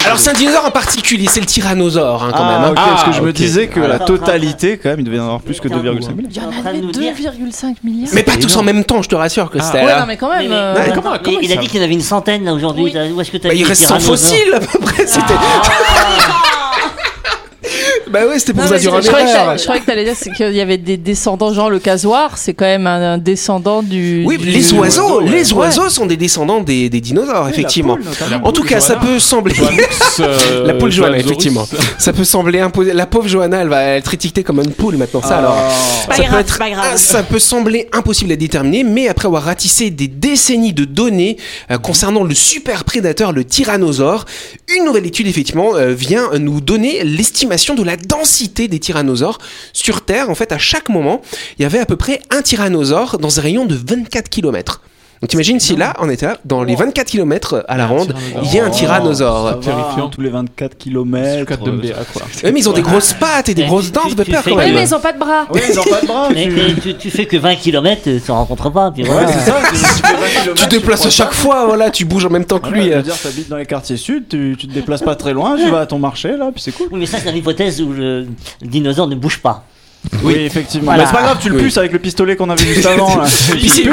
Alors 0.06 0.20
c'est 0.20 0.30
un 0.30 0.34
dinosaure 0.34 0.66
en 0.66 0.72
particulier, 0.72 1.28
c'est 1.30 1.40
le 1.40 1.46
tyrannosaure 1.46 2.24
hein, 2.24 2.32
quand 2.36 2.44
Ah, 2.44 2.60
même. 2.60 2.70
hein. 2.72 2.74
parce 2.76 3.04
que 3.06 3.12
je 3.12 3.22
me 3.22 3.30
ok. 3.30 3.36
disais 3.36 3.68
que 3.68 3.80
Ah, 3.80 3.88
la 3.88 4.00
totalité, 4.00 4.78
quand 4.78 4.90
même, 4.90 5.00
il 5.00 5.04
devait 5.06 5.18
y 5.18 5.20
en 5.20 5.26
avoir 5.26 5.42
plus 5.42 5.60
que 5.60 5.68
2,5 5.68 6.14
milliards. 6.16 6.24
Il 6.30 6.36
y 6.36 6.40
en 6.42 6.66
avait 6.66 6.80
nous 6.80 6.92
dire- 6.92 7.14
2,5 7.14 7.76
milliards. 7.84 8.12
Mais 8.14 8.24
pas 8.24 8.38
tous 8.38 8.56
en 8.58 8.64
même 8.64 8.84
temps, 8.84 9.02
je 9.02 9.10
te 9.10 9.16
rassure, 9.16 9.50
Christelle. 9.50 9.86
Ouais, 9.86 9.92
hein. 9.92 10.00
non, 10.02 10.06
mais 10.08 10.18
quand 10.18 10.30
même. 10.30 10.48
mais- 10.50 10.56
euh, 10.56 10.76
Ouais, 10.76 10.92
comment- 10.94 11.14
il 11.42 11.52
a 11.52 11.56
dit 11.56 11.68
qu'il 11.68 11.80
y 11.80 11.82
en 11.82 11.86
avait 11.86 11.94
une 11.94 12.02
centaine 12.02 12.44
là 12.46 12.54
aujourd'hui. 12.54 12.84
Oui. 12.86 12.94
T'as- 12.94 13.08
Où 13.08 13.20
est-ce 13.22 13.32
que 13.32 13.38
t'as 13.38 13.50
Bah, 13.50 13.56
il 13.56 13.64
reste 13.64 13.82
100 13.84 13.98
tyrannosaures 13.98 14.30
fossiles 14.30 14.54
à 14.54 14.60
peu 14.60 14.80
près. 14.80 15.06
C'était. 15.08 15.34
Bah 18.12 18.28
ouais, 18.28 18.40
c'était 18.40 18.54
pour 18.54 18.64
Non, 18.64 18.70
ça 18.70 18.78
durer 18.78 19.02
je, 19.02 19.08
un 19.10 19.58
je 19.58 19.64
croyais 19.64 19.82
que 19.82 19.86
t'allais 19.86 20.04
dire 20.04 20.14
c'est 20.16 20.32
qu'il 20.32 20.54
y 20.54 20.62
avait 20.62 20.78
des 20.78 20.98
descendants, 20.98 21.54
genre 21.54 21.70
le 21.70 21.80
casoir, 21.80 22.38
c'est 22.38 22.54
quand 22.54 22.66
même 22.66 22.88
un, 22.88 23.14
un 23.14 23.18
descendant 23.18 23.82
du. 23.84 24.24
Oui, 24.26 24.38
du- 24.38 24.46
les 24.50 24.74
oiseaux, 24.74 25.20
les 25.22 25.52
Ouais. 25.54 25.60
oiseaux 25.60 25.90
sont 25.90 26.06
des 26.06 26.18
descendants 26.18 26.62
des, 26.62 26.90
des 26.90 27.02
dinosaures, 27.02 27.48
effectivement. 27.50 27.98
En 28.44 28.52
tout 28.52 28.64
cas, 28.64 28.80
ça 28.80 28.96
peut 28.96 29.20
sembler. 29.20 29.56
euh, 30.20 30.66
La 30.68 30.74
poule 30.76 30.92
Johanna, 30.92 31.18
effectivement. 31.18 31.68
Ça 31.98 32.14
peut 32.14 32.24
sembler 32.24 32.60
imposer. 32.60 32.94
La 32.94 33.06
pauvre 33.06 33.28
Johanna, 33.28 33.62
elle 33.62 33.70
va 33.70 33.84
être 33.84 34.14
étiquetée 34.14 34.44
comme 34.44 34.60
une 34.60 34.72
poule 34.72 34.98
maintenant. 34.98 35.22
Ça, 35.22 35.38
alors. 35.38 35.56
Pas 36.08 36.16
ça, 36.16 36.24
grave, 36.24 36.34
peut 36.34 36.40
être, 36.42 36.54
c'est 36.54 36.60
pas 36.60 36.70
grave. 36.70 36.98
ça 36.98 37.24
peut 37.24 37.40
sembler 37.40 37.88
impossible 37.94 38.32
à 38.32 38.36
déterminer, 38.36 38.84
mais 38.84 39.08
après 39.08 39.28
avoir 39.28 39.44
ratissé 39.44 39.90
des 39.90 40.08
décennies 40.08 40.74
de 40.74 40.86
données 40.86 41.38
euh, 41.72 41.78
concernant 41.78 42.24
le 42.24 42.36
super 42.36 42.84
prédateur, 42.84 43.32
le 43.32 43.44
tyrannosaure, 43.46 44.26
une 44.78 44.86
nouvelle 44.86 45.06
étude 45.06 45.28
effectivement 45.28 45.76
euh, 45.76 45.94
vient 45.94 46.30
nous 46.40 46.62
donner 46.62 47.04
l'estimation 47.04 47.76
de 47.76 47.84
la 47.84 47.96
densité 48.02 48.68
des 48.68 48.80
tyrannosaures 48.80 49.38
sur 49.74 50.02
Terre. 50.02 50.30
En 50.30 50.36
fait, 50.36 50.52
à 50.52 50.58
chaque 50.58 50.90
moment, 50.90 51.22
il 51.58 51.64
y 51.64 51.66
avait 51.66 51.80
à 51.80 51.86
peu 51.86 51.98
près 51.98 52.22
un 52.30 52.42
tyrannosaure 52.42 53.18
dans 53.18 53.40
un 53.40 53.42
rayon 53.42 53.66
de 53.66 53.76
24 53.76 54.30
km. 54.30 54.82
Donc 55.22 55.30
t'imagines 55.30 55.60
si 55.60 55.76
là, 55.76 55.94
on 56.00 56.10
était 56.10 56.26
là, 56.26 56.38
dans 56.46 56.64
les 56.64 56.74
24 56.76 57.06
km 57.08 57.64
à 57.68 57.78
la 57.78 57.86
ronde, 57.86 58.16
il 58.42 58.54
y 58.56 58.60
a 58.60 58.66
un 58.66 58.72
tyrannosaure. 58.72 59.60
Terrifiant. 59.60 60.10
Tous 60.10 60.20
les 60.22 60.30
24 60.32 60.72
C'est 60.72 60.78
km. 60.90 61.46
4 61.46 61.64
de 61.64 61.72
MBA, 61.72 61.88
quoi. 62.12 62.24
Ouais, 62.44 62.52
mais 62.52 62.60
ils 62.60 62.68
ont 62.68 62.74
des 62.74 62.82
grosses 62.82 63.14
pattes 63.14 63.48
et 63.50 63.54
des 63.54 63.62
Mais 63.62 63.68
grosses 63.68 63.86
tu- 63.86 63.92
dents, 63.92 64.02
tu- 64.06 64.10
ça 64.10 64.16
fait 64.16 64.24
tu 64.26 64.32
peur 64.32 64.44
quand 64.44 64.50
Oui, 64.52 64.58
même. 64.58 64.74
mais 64.74 64.82
ils 64.84 64.96
ont 64.96 65.00
pas 65.00 65.14
de 65.14 65.20
bras. 65.20 65.46
Oui, 65.54 65.62
ils 65.70 65.80
ont 65.80 65.84
pas 65.84 66.02
de 66.02 66.08
bras. 66.08 66.30
Mais, 66.34 66.50
tu- 66.50 66.82
tu, 66.82 66.96
tu 66.98 67.12
fais 67.12 67.28
que 67.28 67.38
20 67.38 67.56
km, 67.56 68.02
tu 68.26 68.32
rencontres 68.32 68.72
pas. 68.72 68.92
Tu- 68.96 69.04
tu 69.04 69.08
fais 69.10 69.14
20 69.14 69.26
kilomètres, 69.32 70.54
Tu 70.56 70.66
te 70.66 70.70
déplaces 70.70 71.06
à 71.06 71.10
chaque 71.12 71.34
fois, 71.34 71.68
voilà, 71.68 71.92
tu 71.92 72.04
bouges 72.04 72.26
en 72.26 72.30
même 72.32 72.46
temps 72.46 72.58
que 72.60 72.70
lui. 72.70 72.86
je 72.86 72.90
euh. 72.94 72.96
veux 72.98 73.04
dire, 73.04 73.20
t'habites 73.22 73.48
dans 73.50 73.58
les 73.58 73.68
quartiers 73.68 73.98
sud, 73.98 74.28
tu, 74.28 74.56
tu 74.58 74.68
te 74.68 74.74
déplaces 74.74 75.04
pas 75.04 75.16
très 75.16 75.34
loin, 75.34 75.56
tu 75.56 75.70
vas 75.70 75.82
à 75.82 75.86
ton 75.86 76.00
marché 76.00 76.36
là, 76.36 76.50
puis 76.52 76.64
c'est 76.64 76.72
cool. 76.72 76.88
Oui, 76.92 77.00
mais 77.00 77.06
ça, 77.06 77.20
c'est 77.24 77.30
une 77.30 77.38
hypothèse 77.38 77.80
où 77.80 77.92
le 77.94 78.26
dinosaure 78.60 79.08
ne 79.08 79.16
bouge 79.16 79.38
pas. 79.40 79.66
Oui, 80.24 80.34
effectivement. 80.40 80.86
Voilà. 80.86 81.04
Mais 81.04 81.10
c'est 81.10 81.16
pas 81.16 81.22
grave, 81.24 81.38
tu 81.42 81.50
le 81.50 81.56
Oui. 81.58 81.64
puces 81.64 81.78
avec 81.78 81.92
le 81.92 82.00
pistolet 82.00 82.36
qu'on 82.36 82.50
avait 82.50 82.66
juste 82.66 82.86
avant. 82.86 83.18
Là. 83.18 83.28
Puis 83.52 83.70
c'est- 83.70 83.84
puces 83.84 83.92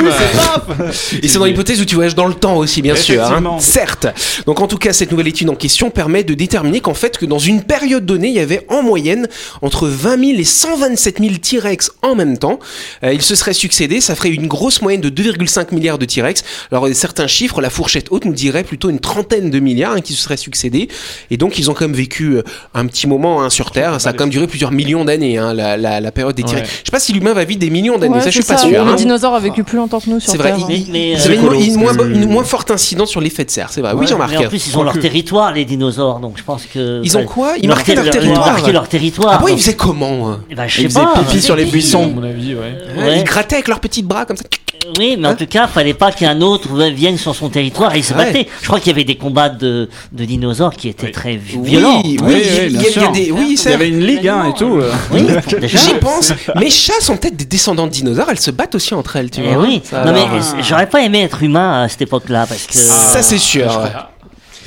et 1.22 1.28
c'est 1.28 1.38
dans 1.38 1.44
l'hypothèse 1.44 1.80
où 1.80 1.84
tu 1.84 1.94
voyages 1.94 2.14
dans 2.14 2.26
le 2.26 2.34
temps 2.34 2.56
aussi, 2.56 2.82
bien 2.82 2.96
sûr. 2.96 3.20
hein. 3.22 3.26
Effectivement. 3.26 3.60
Certes. 3.60 4.06
Donc 4.46 4.60
en 4.60 4.66
tout 4.66 4.78
cas, 4.78 4.92
cette 4.92 5.10
nouvelle 5.10 5.28
étude 5.28 5.48
en 5.50 5.54
question 5.54 5.90
permet 5.90 6.24
de 6.24 6.34
déterminer 6.34 6.80
qu'en 6.80 6.94
fait, 6.94 7.18
que 7.18 7.26
dans 7.26 7.38
une 7.38 7.62
période 7.62 8.06
donnée, 8.06 8.28
il 8.28 8.34
y 8.34 8.40
avait 8.40 8.64
en 8.68 8.82
moyenne 8.82 9.28
entre 9.62 9.86
20 9.88 10.18
000 10.30 10.40
et 10.40 10.44
127 10.44 11.18
000 11.20 11.34
T-Rex 11.36 11.90
en 12.02 12.14
même 12.14 12.38
temps. 12.38 12.58
Euh, 13.04 13.12
ils 13.12 13.22
se 13.22 13.34
seraient 13.34 13.52
succédés, 13.52 14.00
ça 14.00 14.14
ferait 14.14 14.30
une 14.30 14.46
grosse 14.46 14.80
moyenne 14.82 15.00
de 15.02 15.10
2,5 15.10 15.74
milliards 15.74 15.98
de 15.98 16.06
T-Rex. 16.06 16.42
Alors 16.72 16.86
euh, 16.86 16.94
certains 16.94 17.26
chiffres, 17.26 17.60
la 17.60 17.70
fourchette 17.70 18.06
haute 18.10 18.24
nous 18.24 18.32
dirait 18.32 18.64
plutôt 18.64 18.88
une 18.90 19.00
trentaine 19.00 19.50
de 19.50 19.60
milliards 19.60 19.92
hein, 19.92 20.00
qui 20.00 20.14
se 20.14 20.22
seraient 20.22 20.36
succédés. 20.36 20.88
Et 21.30 21.36
donc 21.36 21.58
ils 21.58 21.70
ont 21.70 21.74
quand 21.74 21.84
même 21.86 21.96
vécu 21.96 22.36
euh, 22.36 22.42
un 22.74 22.86
petit 22.86 23.06
moment 23.06 23.42
hein, 23.42 23.50
sur 23.50 23.70
Terre. 23.72 24.00
Ça 24.00 24.10
a 24.10 24.12
quand 24.12 24.24
même 24.24 24.30
duré 24.30 24.46
plusieurs 24.46 24.72
millions 24.72 25.04
d'années, 25.04 25.38
hein, 25.38 25.52
la, 25.54 25.76
la, 25.76 25.97
la, 26.00 26.08
la 26.08 26.12
période 26.12 26.34
des 26.34 26.42
Ouais. 26.48 26.62
Je 26.64 26.68
sais 26.86 26.90
pas 26.90 26.98
si 27.00 27.12
l'humain 27.12 27.34
va 27.34 27.44
vivre 27.44 27.60
des 27.60 27.68
millions 27.68 27.98
d'années, 27.98 28.14
Ouais, 28.14 28.20
ça 28.22 28.30
je 28.30 28.40
suis 28.40 28.44
pas 28.44 28.56
sûr. 28.56 28.70
Les 28.70 28.76
hein. 28.76 28.94
dinosaures 28.94 29.32
ont 29.34 29.38
vécu 29.40 29.64
plus 29.64 29.76
longtemps 29.76 30.00
que 30.00 30.08
nous 30.08 30.18
sur 30.18 30.32
C'est 30.32 30.38
vrai, 30.38 30.54
Terre. 30.56 30.64
Mais, 30.66 30.82
mais, 30.90 31.10
Ils 31.12 31.20
euh, 31.20 31.24
avaient 31.24 31.36
une, 31.66 31.76
moins, 31.76 31.92
une 31.98 32.28
moins 32.28 32.44
forte 32.44 32.70
incidence 32.70 33.10
sur 33.10 33.20
l'effet 33.20 33.44
de 33.44 33.50
serre, 33.50 33.68
c'est 33.70 33.80
vrai. 33.82 33.92
Oui, 33.92 34.00
mais 34.00 34.06
Jean-Marc. 34.06 34.34
en 34.36 34.48
plus, 34.48 34.66
ils 34.66 34.78
ont 34.78 34.82
leur 34.82 34.98
territoire, 34.98 35.52
les 35.52 35.64
dinosaures, 35.66 36.20
donc 36.20 36.38
je 36.38 36.42
pense 36.44 36.64
que. 36.66 37.00
Ils 37.04 37.18
ont 37.18 37.24
quoi 37.26 37.54
Ils 37.60 37.68
marquaient 37.68 37.94
leur 37.94 38.06
Ils 38.06 38.10
territoire. 38.10 38.46
marquaient 38.46 38.72
leur 38.72 38.88
territoire. 38.88 39.34
Ah 39.34 39.38
bon, 39.38 39.48
ils 39.48 39.58
faisaient 39.58 39.76
comment 39.76 40.30
hein 40.30 40.40
Eh 40.50 40.54
ben, 40.54 40.64
Ils 40.78 40.88
faisaient 40.88 41.00
pipi 41.18 41.42
sur 41.42 41.54
les 41.56 41.64
À 41.64 41.70
buissons. 41.70 42.08
mon 42.14 42.22
avis, 42.22 42.54
ouais. 42.54 42.78
Ouais. 42.96 43.18
Ils 43.18 43.24
grattaient 43.24 43.56
avec 43.56 43.68
leurs 43.68 43.80
petits 43.80 44.02
bras 44.02 44.24
comme 44.24 44.36
ça. 44.36 44.44
Oui, 44.98 45.16
mais 45.18 45.28
en 45.28 45.34
tout 45.36 45.46
cas, 45.46 45.66
fallait 45.66 45.94
pas 45.94 46.12
qu'un 46.12 46.40
autre 46.40 46.68
vienne 46.90 47.18
sur 47.18 47.34
son 47.34 47.48
territoire 47.48 47.94
et 47.94 47.98
il 47.98 48.04
se 48.04 48.14
Ouais. 48.14 48.26
battait. 48.26 48.48
Je 48.62 48.66
crois 48.66 48.78
qu'il 48.80 48.88
y 48.88 48.94
avait 48.94 49.04
des 49.04 49.16
combats 49.16 49.48
de, 49.48 49.88
de 50.12 50.24
dinosaures 50.24 50.74
qui 50.74 50.88
étaient 50.88 51.10
très 51.10 51.36
vi- 51.36 51.60
violents. 51.62 52.00
Oui, 52.04 52.18
oui, 52.22 52.26
Oui, 52.26 52.34
oui, 52.34 52.66
il 52.70 52.72
y 53.00 53.04
a 53.04 53.08
des. 53.08 53.30
Oui, 53.30 53.58
Il 53.62 53.72
avait 53.72 53.88
une 53.88 54.00
ligue 54.04 54.26
hein, 54.28 54.46
et 54.50 54.58
tout. 54.58 54.80
Oui. 55.12 55.26
J'y 55.68 55.94
pense. 56.00 56.32
Mes 56.56 56.70
chats 56.70 57.00
sont 57.00 57.16
peut-être 57.16 57.36
des 57.36 57.44
descendants 57.44 57.86
de 57.86 57.92
dinosaures. 57.92 58.26
Elles 58.30 58.40
se 58.40 58.50
battent 58.50 58.74
aussi 58.74 58.94
entre 58.94 59.16
elles, 59.16 59.30
tu 59.30 59.40
Eh 59.44 59.54
vois. 59.54 59.62
oui, 59.62 59.80
Ça, 59.84 60.04
non 60.04 60.12
mais 60.12 60.20
alors, 60.22 60.34
euh, 60.34 60.62
j'aurais 60.62 60.88
pas 60.88 61.02
aimé 61.02 61.22
être 61.22 61.42
humain 61.42 61.82
à 61.82 61.88
cette 61.88 62.02
époque-là 62.02 62.46
parce 62.46 62.66
que. 62.66 62.74
Ça 62.74 63.22
c'est 63.22 63.38
sûr. 63.38 63.70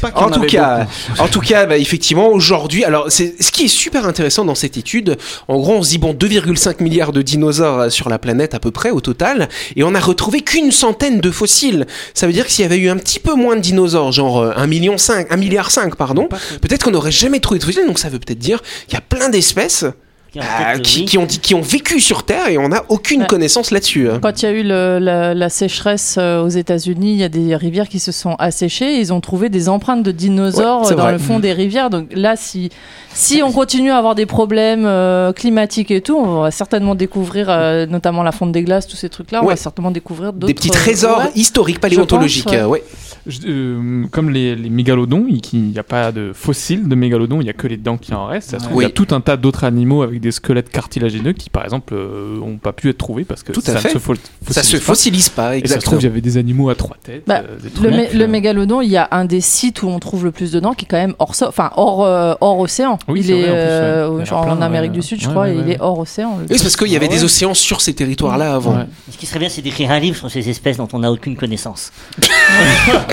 Pas 0.01 0.12
En 0.15 0.31
tout 0.31 0.41
cas, 0.41 0.88
en 1.20 1.27
tout 1.27 1.41
cas, 1.41 1.65
bah, 1.65 1.77
effectivement, 1.77 2.29
aujourd'hui, 2.29 2.84
alors 2.84 3.05
c'est 3.10 3.36
ce 3.41 3.51
qui 3.51 3.65
est 3.65 3.67
super 3.67 4.05
intéressant 4.05 4.46
dans 4.46 4.55
cette 4.55 4.77
étude. 4.77 5.17
En 5.48 5.60
gros, 5.60 5.74
on 5.74 5.84
se 5.84 5.89
dit 5.89 5.98
bon, 6.00 6.13
2,5 6.13 6.81
milliards 6.81 7.12
de 7.12 7.22
dinosaures 7.22 7.79
euh, 7.79 7.89
sur 7.89 8.10
la 8.10 8.17
planète 8.17 8.55
à 8.55 8.60
peu 8.60 8.72
près 8.72 8.89
au 8.89 9.00
total, 9.00 9.48
et 9.75 9.84
on 9.84 9.93
a 9.93 10.00
retrouvé 10.00 10.41
qu'une 10.41 10.72
centaine 10.72 11.22
de 11.22 11.31
fossiles. 11.31 11.86
Ça 12.13 12.25
veut 12.25 12.34
dire 12.34 12.46
que 12.46 12.51
s'il 12.51 12.63
y 12.63 12.65
avait 12.65 12.77
eu 12.77 12.89
un 12.89 12.98
petit 12.98 13.20
peu 13.20 13.36
moins 13.36 13.55
de 13.55 13.62
dinosaures, 13.62 14.12
genre 14.12 14.39
euh, 14.39 14.53
1 14.55 14.67
million 14.67 14.98
5, 14.98 15.31
1 15.31 15.38
milliard 15.38 15.70
5, 15.70 15.96
pardon, 15.96 16.27
peut-être 16.62 16.84
qu'on 16.84 16.91
n'aurait 16.91 17.12
jamais 17.12 17.39
trouvé 17.39 17.60
de 17.60 17.65
fossiles. 17.65 17.86
Donc 17.86 18.00
ça 18.00 18.10
veut 18.10 18.20
peut-être 18.20 18.39
dire 18.39 18.62
qu'il 18.88 18.96
y 18.96 18.98
a 18.98 19.01
plein 19.01 19.29
d'espèces 19.29 19.86
Qui 20.32 20.40
ont 20.40 20.44
euh, 20.44 20.46
peut-être, 20.74 20.82
qui, 20.84 21.00
oui. 21.00 21.06
qui 21.06 21.18
ont 21.18 21.26
dit, 21.26 21.40
qui 21.40 21.56
ont 21.56 21.62
vécu 21.62 22.00
sur 22.00 22.24
Terre 22.24 22.48
et 22.48 22.58
on 22.58 22.70
n'a 22.70 22.84
aucune 22.88 23.22
Ouais. 23.22 23.28
connaissance 23.28 23.70
là-dessus. 23.70 24.10
hein. 24.10 24.20
Quand 24.22 24.42
il 24.42 24.46
y 24.46 24.48
a 24.48 24.52
eu 24.52 24.64
le- 24.64 24.98
la, 25.00 25.34
la 25.34 25.50
sécheresse 25.50 26.16
euh, 26.18 26.42
aux 26.42 26.48
États-Unis, 26.48 27.12
il 27.12 27.18
y 27.18 27.24
a 27.26 27.30
des 27.30 27.54
rivières 27.56 27.90
qui 27.90 28.00
se 28.00 28.14
sont 28.14 28.36
asséchées. 28.40 28.98
Ils 28.98 29.12
ont 29.12 29.20
trouvé 29.20 29.50
des 29.50 29.68
empreintes 29.68 30.04
de 30.04 30.12
dinosaures 30.14 30.84
Ouais, 30.84 30.94
euh, 30.94 30.96
dans 30.96 31.04
vrai. 31.04 31.12
le 31.12 31.18
fond 31.18 31.40
des 31.40 31.52
rivières. 31.52 31.90
Donc 31.90 32.08
là, 32.14 32.36
si, 32.38 32.70
si 33.14 33.42
on 33.44 33.52
continue 33.52 33.92
à 33.92 33.98
avoir 33.98 34.16
des 34.16 34.26
problèmes 34.26 34.86
euh, 34.86 35.34
climatiques 35.34 35.92
et 35.92 36.00
tout, 36.00 36.16
on 36.18 36.44
va 36.44 36.52
certainement 36.52 36.96
découvrir, 36.96 37.48
euh, 37.50 37.86
notamment 37.86 38.24
la 38.24 38.32
fonte 38.32 38.54
des 38.54 38.64
glaces, 38.64 38.88
tous 38.88 38.96
ces 38.96 39.10
trucs-là, 39.10 39.42
on 39.44 39.48
Ouais. 39.48 39.56
va 39.56 39.58
certainement 39.58 39.92
découvrir 39.92 40.32
d'autres. 40.32 40.48
Des 40.48 40.54
petits 40.54 40.70
trésors 40.70 41.20
ouais. 41.20 41.32
historiques 41.36 41.82
paléontologiques. 41.82 42.46
pense, 42.46 42.68
ouais. 42.68 42.84
Euh. 43.28 43.32
Je- 43.32 43.40
euh, 43.48 44.06
comme 44.12 44.30
les, 44.30 44.56
les 44.56 44.70
mégalodons, 44.70 45.25
il 45.28 45.62
n'y 45.62 45.78
a 45.80 45.84
pas 45.84 46.12
de 46.12 46.32
fossiles 46.34 46.88
de 46.88 46.96
mégalodons, 46.96 47.40
il 47.42 47.44
n'y 47.46 47.50
a 47.50 47.54
que 47.54 47.68
les 47.68 47.78
dents 47.78 47.98
qui 47.98 48.13
en 48.13 48.25
restent. 48.25 48.51
Ça 48.51 48.60
se 48.60 48.63
trouve, 48.66 48.78
Oui. 48.78 48.84
Il 48.86 48.88
y 48.88 48.92
a 48.92 48.94
tout 48.94 49.08
un 49.13 49.22
tas 49.22 49.38
d'autres 49.38 49.63
animaux 49.63 50.01
avec 50.01 50.20
des 50.22 50.32
squelettes 50.32 50.70
cartilagineux 50.70 51.34
qui, 51.34 51.50
par 51.50 51.63
exemple, 51.63 51.94
n'ont 51.96 52.58
pas 52.58 52.74
pu 52.74 52.90
être 52.90 52.98
trouvés 52.98 53.24
parce 53.24 53.44
que 53.44 53.51
Tout 53.51 53.62
ça 53.62 53.74
ne 53.75 53.80
se 53.80 53.98
fo- 53.98 54.16
Ça 54.50 54.63
se 54.63 54.78
fossilise 54.78 54.80
pas. 54.80 54.86
fossilise 54.86 55.30
pas, 55.30 55.58
Et 55.58 55.68
ça 55.68 55.80
se 55.80 55.86
trouve, 55.86 56.00
il 56.00 56.04
y 56.06 56.08
avait 56.08 56.22
des 56.22 56.38
animaux 56.38 56.70
à 56.70 56.75
trois 56.75 56.98
têtes. 57.04 57.24
Bah, 57.28 57.44
euh, 57.48 57.58
des 57.58 57.63
Le, 57.70 57.70
trucs, 57.72 57.92
mé- 57.92 58.13
le 58.18 58.24
euh, 58.24 58.28
mégalodon, 58.28 58.82
il 58.82 58.90
y 58.90 58.98
a 58.98 59.08
un 59.12 59.25
des 59.25 59.42
sites 59.42 59.84
où 59.84 59.88
on 59.88 60.00
trouve 60.00 60.24
le 60.25 60.32
plus 60.32 60.51
de 60.51 60.60
dents 60.60 60.74
qui 60.74 60.86
est 60.86 60.88
quand 60.88 60.98
même 60.98 61.13
hors, 61.20 61.36
so- 61.36 61.48
enfin, 61.48 61.72
hors, 61.75 62.04
euh, 62.04 62.34
hors 62.42 62.60
océan. 62.60 62.98
Oui, 63.08 63.20
il 63.22 63.25
c'est 63.25 63.32
est 63.40 63.42
vrai, 63.42 63.50
en 63.50 63.54
plus, 63.54 63.60
ouais. 63.60 63.60
euh, 63.62 64.08
Il 64.12 64.13
y 64.13 64.18
en 64.18 64.22
a 64.22 64.25
genre 64.25 64.44
plein, 64.46 64.54
en 64.58 64.62
Amérique 64.62 64.92
ouais. 64.92 64.98
du 64.98 65.01
Sud, 65.04 65.20
je 65.22 65.25
Ouais, 65.28 65.32
crois, 65.32 65.44
ouais, 65.44 65.56
et 65.56 65.60
il 65.66 65.70
est 65.72 65.78
hors 65.82 66.00
océan. 66.00 66.38
Oui, 66.40 66.46
c'est 66.50 66.63
parce 66.63 66.75
qu'il 66.75 66.88
y 66.90 66.96
avait 66.96 67.08
Ah 67.10 67.13
des 67.13 67.24
océans 67.24 67.54
sur 67.54 67.82
ces 67.82 67.94
territoires-là 67.94 68.56
avant. 68.56 68.86
Ce 69.12 69.18
qui 69.18 69.25
serait 69.25 69.40
bien, 69.40 69.50
c'est 69.50 69.62
d'écrire 69.62 69.92
un 69.92 70.00
livre 70.00 70.18
sur 70.18 70.30
ces 70.32 70.50
espèces 70.50 70.78
dont 70.78 70.88
on 70.94 71.00
n'a 71.00 71.12
aucune 71.12 71.36
connaissance. 71.36 71.92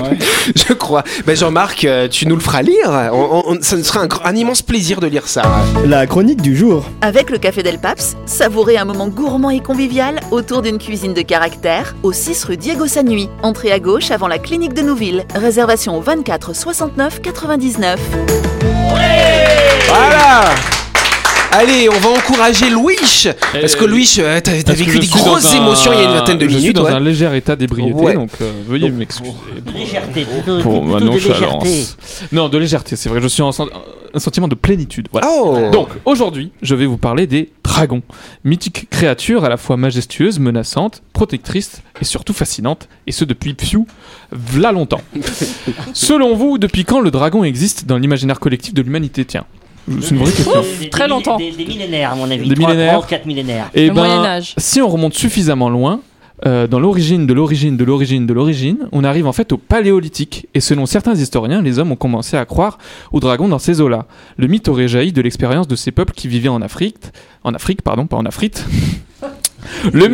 Je 0.68 0.72
crois. 0.72 1.02
Ben 1.26 1.36
Jean-Marc, 1.36 1.84
euh, 1.84 2.08
tu 2.08 2.26
nous 2.26 2.34
le 2.36 2.40
feras 2.40 2.62
lire. 2.62 2.90
On, 3.12 3.42
on- 3.46 3.58
ça 3.62 3.82
sera 3.82 4.06
un 4.24 4.34
immense 4.36 4.62
plaisir 4.62 5.00
de 5.00 5.06
lire 5.06 5.26
ça. 5.28 5.42
La 5.86 6.06
chronique 6.06 6.40
du 6.42 6.56
jour. 6.56 6.84
Avec 7.00 7.30
le 7.30 7.38
Café 7.38 7.62
Del 7.62 7.78
Paps, 7.78 8.16
savourez 8.26 8.76
un 8.76 8.84
moment 8.84 9.08
gourmand 9.08 9.50
et 9.50 9.60
convivial 9.60 10.20
autour 10.30 10.62
d'une 10.62 10.78
cuisine 10.78 11.14
de 11.14 11.22
caractère 11.22 11.94
au 12.02 12.12
6 12.12 12.44
rue 12.44 12.56
Diego 12.56 12.86
Sanui. 12.86 13.28
Entrée 13.42 13.72
à 13.72 13.78
gauche 13.80 14.10
avant 14.10 14.28
la 14.28 14.38
clinique 14.38 14.74
de 14.74 14.82
Nouville. 14.82 15.24
Réservation 15.34 15.96
au 15.96 16.00
24 16.00 16.54
69 16.54 17.20
99. 17.22 17.98
Voilà 19.88 20.54
Allez, 21.50 21.88
on 21.88 21.98
va 21.98 22.10
encourager 22.10 22.68
Louis 22.68 22.96
Parce 23.52 23.74
que 23.74 23.84
Euh, 23.84 23.88
Louis, 23.88 24.16
euh, 24.18 24.38
t'as 24.40 24.52
vécu 24.74 24.98
des 24.98 25.06
grosses 25.06 25.44
dans 25.44 25.48
un- 25.48 25.56
émotions 25.56 25.92
il 25.92 25.98
y 25.98 26.02
a 26.02 26.04
une 26.04 26.10
vingtaine 26.18 26.38
de 26.38 26.46
je 26.48 26.58
suis 26.58 26.72
dans 26.74 26.84
ouais. 26.84 26.92
un 26.92 27.00
léger 27.00 27.34
état 27.36 27.56
d'ébriété, 27.56 27.94
Ouais. 27.94 28.14
donc 28.14 28.30
euh, 28.42 28.52
veuillez 28.66 28.90
m'excuser. 28.90 29.32
De 29.64 29.72
légèreté, 29.72 30.24
plutôt, 30.26 30.60
Pour 30.60 30.84
ma 30.84 31.00
nonchalance. 31.00 31.96
Non, 32.32 32.48
de 32.50 32.58
légèreté, 32.58 32.96
c'est 32.96 33.08
vrai, 33.08 33.20
je 33.22 33.28
suis 33.28 33.42
en 33.42 33.50
un 34.14 34.18
sentiment 34.20 34.48
de 34.48 34.54
plénitude. 34.54 35.08
Voilà. 35.10 35.28
Oh 35.30 35.70
Donc, 35.72 35.88
aujourd'hui, 36.04 36.50
je 36.62 36.74
vais 36.74 36.86
vous 36.86 36.96
parler 36.98 37.26
des 37.26 37.50
dragons. 37.64 38.02
Mythiques 38.44 38.88
créatures 38.90 39.44
à 39.44 39.48
la 39.48 39.56
fois 39.56 39.76
majestueuses, 39.76 40.38
menaçantes, 40.38 41.02
protectrices 41.12 41.82
et 42.00 42.04
surtout 42.04 42.32
fascinantes, 42.34 42.88
et 43.06 43.12
ce 43.12 43.24
depuis 43.24 43.54
Pfiou, 43.54 43.86
v'là 44.32 44.72
longtemps. 44.72 45.00
Selon 45.94 46.34
vous, 46.36 46.58
depuis 46.58 46.84
quand 46.84 47.00
le 47.00 47.10
dragon 47.10 47.42
existe 47.44 47.86
dans 47.86 47.96
l'imaginaire 47.98 48.38
collectif 48.40 48.72
de 48.74 48.82
l'humanité? 48.82 49.24
Tiens, 49.24 49.44
c'est 50.00 50.10
une 50.10 50.18
vraie 50.18 50.30
question. 50.32 50.52
Des- 50.80 50.88
Très 50.90 51.04
des- 51.04 51.10
longtemps. 51.10 51.36
Des, 51.36 51.50
des 51.52 51.64
millénaires, 51.64 52.12
à 52.12 52.16
mon 52.16 52.30
avis. 52.30 52.48
Des 52.48 52.54
Trois- 52.54 52.68
millénaires. 52.70 52.92
trois 52.94 53.04
ou 53.06 53.08
quatre 53.08 53.26
millénaires. 53.26 53.70
Et 53.74 53.88
Le 53.88 53.94
Moyen 53.94 54.24
Âge. 54.24 54.54
si 54.56 54.80
on 54.80 54.88
remonte 54.88 55.14
suffisamment 55.14 55.68
loin, 55.70 56.00
euh, 56.46 56.68
dans 56.68 56.78
l'origine 56.78 57.26
de 57.26 57.32
l'origine 57.34 57.76
de 57.76 57.82
l'origine 57.84 58.24
de 58.24 58.32
l'origine, 58.32 58.88
on 58.92 59.02
arrive 59.02 59.26
en 59.26 59.32
fait 59.32 59.50
au 59.52 59.56
paléolithique. 59.58 60.46
Et 60.54 60.60
selon 60.60 60.86
certains 60.86 61.14
historiens, 61.16 61.62
les 61.62 61.78
hommes 61.80 61.90
ont 61.92 61.96
commencé 61.96 62.36
à 62.36 62.44
croire 62.44 62.78
aux 63.12 63.18
dragons 63.20 63.48
dans 63.48 63.58
ces 63.58 63.80
eaux-là. 63.80 64.06
Le 64.36 64.46
mythe 64.46 64.68
aurait 64.68 64.86
jailli 64.86 65.12
de 65.12 65.20
l'expérience 65.20 65.66
de 65.66 65.74
ces 65.74 65.90
peuples 65.90 66.12
qui 66.14 66.28
vivaient 66.28 66.48
en 66.48 66.62
Afrique, 66.62 66.96
en 67.42 67.54
Afrique, 67.54 67.82
pardon, 67.82 68.06
pas 68.06 68.16
en 68.16 68.24
Afrique. 68.24 68.54
Le 69.92 70.08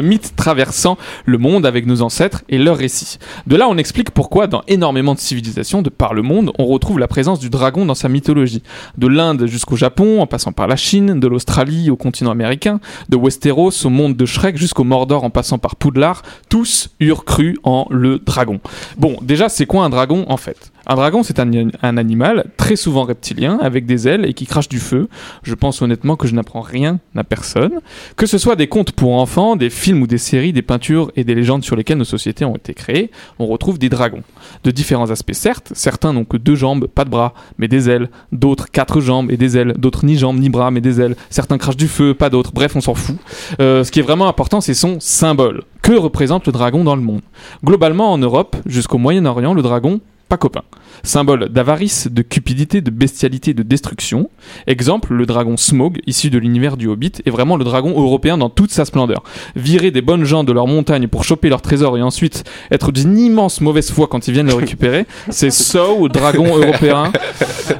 mythe, 0.00 0.36
traversant 0.36 0.98
le 1.24 1.38
monde 1.38 1.66
avec 1.66 1.86
nos 1.86 2.02
ancêtres 2.02 2.42
et 2.48 2.58
leurs 2.58 2.76
récits. 2.76 3.18
De 3.46 3.56
là, 3.56 3.68
on 3.68 3.76
explique 3.76 4.10
pourquoi, 4.10 4.46
dans 4.46 4.62
énormément 4.68 5.14
de 5.14 5.20
civilisations 5.20 5.82
de 5.82 5.90
par 5.90 6.14
le 6.14 6.22
monde, 6.22 6.52
on 6.58 6.66
retrouve 6.66 6.98
la 6.98 7.08
présence 7.08 7.38
du 7.40 7.50
dragon 7.50 7.84
dans 7.84 7.94
sa 7.94 8.08
mythologie. 8.08 8.62
De 8.96 9.06
l'Inde 9.06 9.46
jusqu'au 9.46 9.76
Japon, 9.76 10.20
en 10.20 10.26
passant 10.26 10.52
par 10.52 10.66
la 10.66 10.76
Chine, 10.76 11.20
de 11.20 11.26
l'Australie 11.26 11.90
au 11.90 11.96
continent 11.96 12.30
américain, 12.30 12.80
de 13.08 13.16
Westeros 13.16 13.84
au 13.84 13.90
monde 13.90 14.16
de 14.16 14.26
Shrek 14.26 14.56
jusqu'au 14.56 14.84
Mordor 14.84 15.24
en 15.24 15.30
passant 15.30 15.58
par 15.58 15.76
Poudlard, 15.76 16.22
tous 16.48 16.90
eurent 17.00 17.24
cru 17.24 17.58
en 17.64 17.86
le 17.90 18.18
dragon. 18.18 18.60
Bon, 18.96 19.16
déjà, 19.22 19.48
c'est 19.48 19.66
quoi 19.66 19.84
un 19.84 19.90
dragon 19.90 20.24
en 20.28 20.36
fait? 20.36 20.72
Un 20.90 20.94
dragon, 20.94 21.22
c'est 21.22 21.38
un, 21.38 21.96
animal 21.98 22.46
très 22.56 22.74
souvent 22.74 23.04
reptilien, 23.04 23.58
avec 23.60 23.84
des 23.84 24.08
ailes 24.08 24.24
et 24.24 24.32
qui 24.32 24.46
crache 24.46 24.70
du 24.70 24.78
feu. 24.78 25.08
Je 25.42 25.54
pense 25.54 25.82
honnêtement 25.82 26.16
que 26.16 26.26
je 26.26 26.34
n'apprends 26.34 26.62
rien 26.62 26.98
à 27.14 27.24
personne. 27.24 27.80
Que 28.16 28.24
ce 28.24 28.38
soit 28.38 28.56
des 28.56 28.68
contes 28.68 28.92
pour 28.92 29.12
enfants, 29.12 29.56
des 29.56 29.68
films 29.68 30.00
ou 30.00 30.06
des 30.06 30.16
séries, 30.16 30.54
des 30.54 30.62
peintures 30.62 31.12
et 31.14 31.24
des 31.24 31.34
légendes 31.34 31.62
sur 31.62 31.76
lesquelles 31.76 31.98
nos 31.98 32.04
sociétés 32.04 32.46
ont 32.46 32.56
été 32.56 32.72
créées, 32.72 33.10
on 33.38 33.46
retrouve 33.46 33.78
des 33.78 33.90
dragons. 33.90 34.22
De 34.64 34.70
différents 34.70 35.10
aspects 35.10 35.34
certes, 35.34 35.72
certains 35.74 36.14
n'ont 36.14 36.24
que 36.24 36.38
deux 36.38 36.54
jambes, 36.54 36.86
pas 36.86 37.04
de 37.04 37.10
bras, 37.10 37.34
mais 37.58 37.68
des 37.68 37.90
ailes, 37.90 38.08
d'autres 38.32 38.70
quatre 38.70 39.02
jambes 39.02 39.30
et 39.30 39.36
des 39.36 39.58
ailes, 39.58 39.74
d'autres 39.76 40.06
ni 40.06 40.16
jambes 40.16 40.38
ni 40.38 40.48
bras 40.48 40.70
mais 40.70 40.80
des 40.80 41.02
ailes, 41.02 41.16
certains 41.28 41.58
crachent 41.58 41.76
du 41.76 41.88
feu, 41.88 42.14
pas 42.14 42.30
d'autres, 42.30 42.52
bref 42.54 42.74
on 42.76 42.80
s'en 42.80 42.94
fout. 42.94 43.16
Euh, 43.60 43.84
ce 43.84 43.90
qui 43.90 43.98
est 43.98 44.02
vraiment 44.02 44.26
important 44.26 44.62
c'est 44.62 44.72
son 44.72 45.00
symbole. 45.00 45.64
Que 45.82 45.92
représente 45.92 46.46
le 46.46 46.52
dragon 46.52 46.82
dans 46.82 46.96
le 46.96 47.02
monde? 47.02 47.20
Globalement 47.62 48.10
en 48.10 48.18
Europe, 48.18 48.56
jusqu'au 48.64 48.98
Moyen-Orient, 48.98 49.52
le 49.52 49.62
dragon, 49.62 50.00
pas 50.28 50.36
copain. 50.36 50.62
Symbole 51.02 51.48
d'avarice, 51.48 52.08
de 52.10 52.22
cupidité, 52.22 52.80
de 52.80 52.90
bestialité, 52.90 53.54
de 53.54 53.62
destruction. 53.62 54.30
Exemple, 54.66 55.14
le 55.14 55.26
dragon 55.26 55.56
Smog, 55.56 55.98
issu 56.06 56.30
de 56.30 56.38
l'univers 56.38 56.76
du 56.76 56.88
Hobbit, 56.88 57.12
est 57.24 57.30
vraiment 57.30 57.56
le 57.56 57.64
dragon 57.64 57.90
européen 57.90 58.38
dans 58.38 58.50
toute 58.50 58.70
sa 58.70 58.84
splendeur. 58.84 59.22
Virer 59.56 59.90
des 59.90 60.02
bonnes 60.02 60.24
gens 60.24 60.44
de 60.44 60.52
leur 60.52 60.66
montagne 60.66 61.08
pour 61.08 61.24
choper 61.24 61.48
leur 61.48 61.62
trésor 61.62 61.96
et 61.96 62.02
ensuite 62.02 62.44
être 62.70 62.92
d'une 62.92 63.18
immense 63.18 63.60
mauvaise 63.60 63.90
foi 63.90 64.06
quand 64.06 64.28
ils 64.28 64.34
viennent 64.34 64.46
le 64.46 64.54
récupérer, 64.58 65.06
c'est 65.30 65.50
so 65.50 66.08
dragon 66.08 66.56
européen. 66.56 67.12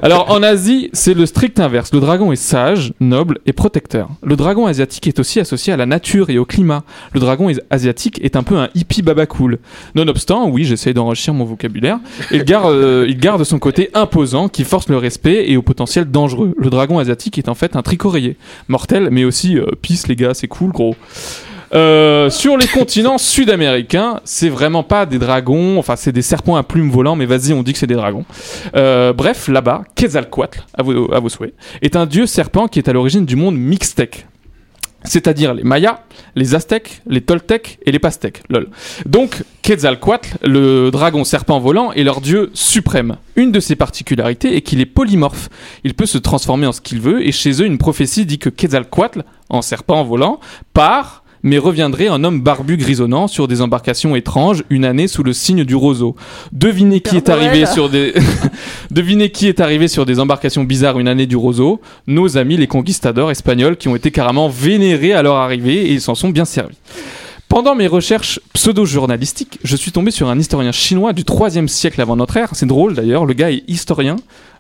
Alors 0.02 0.31
en 0.31 0.42
Asie, 0.42 0.90
c'est 0.92 1.14
le 1.14 1.26
strict 1.26 1.61
inverse. 1.61 1.92
Le 1.92 2.00
dragon 2.00 2.33
est 2.33 2.37
sage, 2.37 2.92
noble 3.00 3.38
et 3.46 3.52
protecteur. 3.52 4.09
Le 4.22 4.37
dragon 4.37 4.66
asiatique 4.66 5.07
est 5.07 5.18
aussi 5.18 5.40
associé 5.40 5.72
à 5.72 5.76
la 5.76 5.87
nature 5.87 6.31
et 6.31 6.38
au 6.38 6.44
climat. 6.44 6.85
Le 7.12 7.20
dragon 7.20 7.50
asiatique 7.70 8.20
est 8.22 8.37
un 8.37 8.42
peu 8.42 8.57
un 8.57 8.68
hippie 8.74 9.02
baba 9.02 9.26
cool. 9.26 9.59
Nonobstant, 9.94 10.48
oui, 10.48 10.64
j'essaie 10.64 10.94
d'enrichir 10.94 11.35
mon 11.35 11.44
vocabulaire, 11.44 11.98
euh, 12.33 13.07
il 13.09 13.18
garde 13.18 13.42
son 13.42 13.59
côté 13.59 13.88
imposant 13.94 14.49
qui 14.49 14.64
force 14.64 14.88
le 14.90 14.99
respect 14.99 15.47
et 15.49 15.57
au 15.57 15.62
potentiel 15.62 16.05
dangereux. 16.05 16.53
Le 16.59 16.68
dragon 16.68 16.99
asiatique 16.99 17.38
est 17.38 17.49
en 17.49 17.55
fait 17.55 17.75
un 17.75 17.81
tricoréier. 17.81 18.37
Mortel, 18.68 19.09
mais 19.11 19.25
aussi 19.25 19.59
euh, 19.59 19.64
peace 19.81 20.07
les 20.09 20.14
gars, 20.14 20.35
c'est 20.35 20.47
cool 20.47 20.73
gros. 20.73 20.94
Euh, 21.75 22.29
sur 22.29 22.59
les 22.59 22.66
continents 22.66 23.16
sud-américains, 23.18 24.21
c'est 24.25 24.51
vraiment 24.51 24.83
pas 24.83 25.07
des 25.07 25.18
dragons, 25.18 25.79
enfin 25.79 25.97
c'est 25.97 26.12
des 26.12 26.23
serpents 26.23 26.57
à 26.57 26.62
plumes 26.62 26.90
volants, 26.90 27.16
mais 27.16 27.25
vas-y, 27.25 27.55
on 27.55 27.62
dit 27.62 27.73
que 27.73 27.79
c'est 27.79 27.87
des 27.87 27.94
dragons. 27.94 28.27
Euh, 28.77 29.14
bref, 29.14 29.49
là-bas, 29.49 29.85
Quetzalcoatl, 29.94 30.61
à 30.75 30.83
vos, 30.83 31.12
à 31.12 31.18
vos 31.18 31.31
souhaits, 31.31 31.55
est 31.81 31.97
un 31.97 32.05
dieu 32.05 32.27
serpent 32.27 32.68
qui 32.68 32.79
est 32.79 32.88
à 32.88 32.92
l'origine 32.92 33.25
du 33.25 33.37
monde 33.37 33.57
mixtèque. 33.57 34.27
C'est-à-dire 35.04 35.54
les 35.54 35.62
Mayas, 35.62 36.00
les 36.34 36.54
Aztèques, 36.54 37.02
les 37.06 37.20
Toltecs 37.20 37.78
et 37.87 37.92
les 37.92 37.98
Pastèques. 37.98 38.42
Lol. 38.48 38.68
Donc, 39.06 39.44
Quetzalcoatl, 39.62 40.38
le 40.44 40.90
dragon 40.90 41.24
serpent 41.24 41.61
volant, 41.61 41.92
est 41.92 42.02
leur 42.02 42.20
dieu 42.20 42.50
suprême. 42.54 43.16
Une 43.37 43.52
de 43.52 43.61
ses 43.61 43.76
particularités 43.76 44.56
est 44.56 44.62
qu'il 44.62 44.80
est 44.80 44.87
polymorphe. 44.87 45.48
Il 45.84 45.94
peut 45.94 46.06
se 46.06 46.18
transformer 46.18 46.66
en 46.66 46.72
ce 46.72 46.80
qu'il 46.80 47.00
veut, 47.00 47.26
et 47.26 47.32
chez 47.32 47.62
eux, 47.62 47.66
une 47.66 47.78
prophétie 47.78 48.26
dit 48.26 48.38
que 48.38 48.50
Quetzalcoatl, 48.50 49.24
en 49.48 49.62
serpent 49.62 50.02
volant, 50.04 50.40
part 50.74 51.22
mais 51.42 51.59
reviendrait 51.59 52.09
en 52.09 52.24
homme 52.24 52.40
barbu 52.40 52.77
grisonnant 52.77 53.29
sur 53.29 53.48
des 53.48 53.61
embarcations 53.61 54.16
étranges 54.16 54.64
une 54.70 54.85
année 54.85 55.09
sous 55.09 55.22
le 55.22 55.33
signe 55.33 55.64
du 55.64 55.74
roseau. 55.74 56.16
Devinez 56.53 57.01
qui 57.01 57.16
est 57.16 57.29
arrivé 57.29 57.66
sur 57.66 57.88
des 57.88 58.14
Devinez 58.90 59.31
qui 59.31 59.46
est 59.46 59.61
arrivé 59.61 59.88
sur 59.88 60.07
des 60.07 60.20
embarcations 60.20 60.64
bizarres 60.64 60.98
une 60.98 61.09
année 61.09 61.27
du 61.27 61.37
roseau 61.37 61.81
Nos 62.07 62.37
amis 62.38 62.57
les 62.57 62.66
conquistadors 62.66 63.31
espagnols 63.31 63.77
qui 63.77 63.88
ont 63.88 63.96
été 63.96 64.11
carrément 64.11 64.48
vénérés 64.48 65.12
à 65.12 65.22
leur 65.22 65.37
arrivée 65.37 65.87
et 65.87 65.92
ils 65.92 66.01
s'en 66.01 66.14
sont 66.14 66.31
bien 66.31 66.44
servis. 66.44 66.79
Pendant 67.48 67.74
mes 67.74 67.87
recherches 67.87 68.40
pseudo-journalistiques, 68.53 69.59
je 69.64 69.74
suis 69.74 69.90
tombé 69.90 70.11
sur 70.11 70.29
un 70.29 70.38
historien 70.38 70.70
chinois 70.70 71.14
du 71.14 71.24
3 71.24 71.66
siècle 71.66 71.98
avant 72.03 72.14
notre 72.14 72.37
ère. 72.37 72.51
C'est 72.53 72.66
drôle 72.66 72.94
d'ailleurs, 72.94 73.24
le 73.24 73.33
gars 73.33 73.51
est 73.51 73.64
historien 73.68 74.16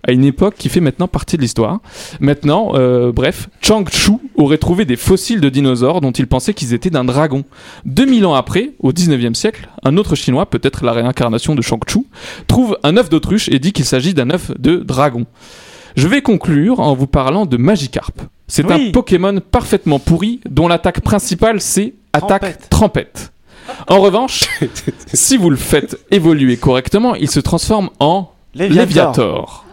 à 0.06 0.12
une 0.12 0.24
époque 0.24 0.54
qui 0.56 0.70
fait 0.70 0.80
maintenant 0.80 1.06
partie 1.06 1.36
de 1.36 1.42
l'histoire. 1.42 1.80
Maintenant, 2.20 2.72
euh, 2.76 3.12
bref, 3.12 3.50
Chang 3.60 3.84
Chu 3.90 4.12
aurait 4.38 4.58
trouvé 4.58 4.84
des 4.84 4.96
fossiles 4.96 5.40
de 5.40 5.48
dinosaures 5.48 6.00
dont 6.00 6.12
il 6.12 6.26
pensait 6.26 6.54
qu'ils 6.54 6.72
étaient 6.72 6.90
d'un 6.90 7.04
dragon. 7.04 7.44
2000 7.84 8.24
ans 8.26 8.34
après, 8.34 8.72
au 8.80 8.92
19e 8.92 9.34
siècle, 9.34 9.68
un 9.84 9.96
autre 9.96 10.14
chinois, 10.14 10.46
peut-être 10.46 10.84
la 10.84 10.92
réincarnation 10.92 11.54
de 11.54 11.62
Chang 11.62 11.80
Chu, 11.86 12.00
trouve 12.46 12.78
un 12.82 12.96
œuf 12.96 13.08
d'autruche 13.10 13.48
et 13.48 13.58
dit 13.58 13.72
qu'il 13.72 13.84
s'agit 13.84 14.14
d'un 14.14 14.30
œuf 14.30 14.50
de 14.58 14.76
dragon. 14.76 15.26
Je 15.96 16.06
vais 16.08 16.22
conclure 16.22 16.80
en 16.80 16.94
vous 16.94 17.06
parlant 17.08 17.44
de 17.46 17.56
Magikarp. 17.56 18.22
C'est 18.46 18.64
Oui. 18.64 18.88
un 18.88 18.92
Pokémon 18.92 19.40
parfaitement 19.40 19.98
pourri 19.98 20.40
dont 20.48 20.68
l'attaque 20.68 21.00
principale 21.00 21.60
c'est 21.60 21.94
attaque 22.12 22.68
trempette. 22.70 23.32
En 23.88 23.98
revanche, 24.00 24.44
si 25.12 25.36
vous 25.36 25.50
le 25.50 25.56
faites 25.56 25.98
évoluer 26.10 26.56
correctement, 26.56 27.14
il 27.14 27.30
se 27.30 27.40
transforme 27.40 27.90
en 28.00 28.30
Léviator. 28.54 29.66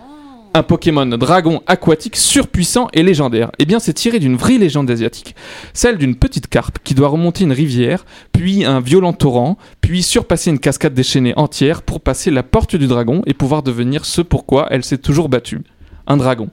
Un 0.55 0.63
Pokémon 0.63 1.05
dragon 1.05 1.61
aquatique 1.67 2.15
surpuissant 2.15 2.87
et 2.93 3.03
légendaire. 3.03 3.51
Eh 3.59 3.65
bien, 3.65 3.79
c'est 3.79 3.91
tiré 3.91 4.19
d'une 4.19 4.37
vraie 4.37 4.57
légende 4.57 4.89
asiatique. 4.89 5.35
Celle 5.73 5.97
d'une 5.97 6.15
petite 6.15 6.47
carpe 6.47 6.79
qui 6.81 6.93
doit 6.93 7.09
remonter 7.09 7.43
une 7.43 7.51
rivière, 7.51 8.05
puis 8.31 8.63
un 8.63 8.79
violent 8.79 9.11
torrent, 9.11 9.57
puis 9.81 10.01
surpasser 10.01 10.51
une 10.51 10.59
cascade 10.59 10.93
déchaînée 10.93 11.33
entière 11.35 11.81
pour 11.81 11.99
passer 11.99 12.31
la 12.31 12.41
porte 12.41 12.77
du 12.77 12.87
dragon 12.87 13.21
et 13.25 13.33
pouvoir 13.33 13.63
devenir 13.63 14.05
ce 14.05 14.21
pourquoi 14.21 14.67
elle 14.71 14.85
s'est 14.85 14.97
toujours 14.97 15.27
battue. 15.27 15.59
Un 16.07 16.15
dragon. 16.15 16.47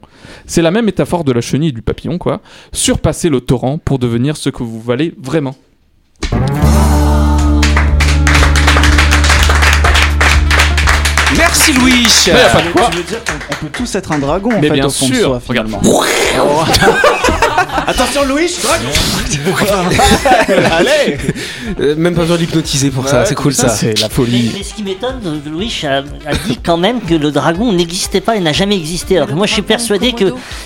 C'est 0.46 0.62
la 0.62 0.72
même 0.72 0.86
métaphore 0.86 1.22
de 1.22 1.30
la 1.30 1.40
chenille 1.40 1.68
et 1.68 1.72
du 1.72 1.82
papillon, 1.82 2.18
quoi. 2.18 2.40
Surpasser 2.72 3.28
le 3.28 3.40
torrent 3.40 3.78
pour 3.78 4.00
devenir 4.00 4.36
ce 4.36 4.50
que 4.50 4.64
vous 4.64 4.80
valez 4.80 5.14
vraiment. 5.16 5.54
Merci 11.64 11.72
Louis. 11.80 12.06
Mais 12.26 12.32
y 12.32 12.36
a 12.42 12.48
pas 12.48 12.62
de 12.62 12.68
quoi. 12.70 12.88
Tu 12.90 12.96
veux 12.96 13.02
dire 13.04 13.18
qu'on 13.24 13.32
on 13.50 13.54
peut 13.60 13.68
tous 13.72 13.94
être 13.94 14.10
un 14.12 14.18
dragon 14.18 14.50
en 14.50 14.60
Mais 14.60 14.68
fait 14.68 14.74
bien 14.74 14.86
au 14.86 14.90
fond 14.90 15.08
de 15.08 15.14
sûr. 15.14 15.24
soi, 15.28 15.40
Regarde. 15.46 15.70
Attention 17.86 18.24
Louis 18.24 18.50
Allez 20.70 21.18
Euh, 21.80 21.94
même 21.96 22.14
pas 22.14 22.22
besoin 22.22 22.36
d'hypnotiser 22.36 22.90
pour 22.90 23.08
ça, 23.08 23.24
c'est 23.24 23.34
cool 23.34 23.54
ça. 23.54 23.68
C'est 23.68 23.98
la 24.00 24.08
Mais, 24.08 24.14
folie. 24.14 24.52
mais 24.56 24.62
ce 24.62 24.74
qui 24.74 24.82
m'étonne, 24.82 25.20
euh, 25.24 25.50
Louis 25.50 25.72
a, 25.84 25.98
a 26.28 26.34
dit 26.46 26.58
quand 26.62 26.76
même 26.76 27.00
que 27.00 27.14
le 27.14 27.30
dragon 27.30 27.72
n'existait 27.72 28.20
pas 28.20 28.36
et 28.36 28.40
n'a 28.40 28.52
jamais 28.52 28.76
existé. 28.76 29.16
Alors 29.16 29.28
que 29.28 29.34
moi, 29.34 29.46
je 29.46 29.52
suis 29.54 29.62
persuadé 29.62 30.12
que, 30.12 30.24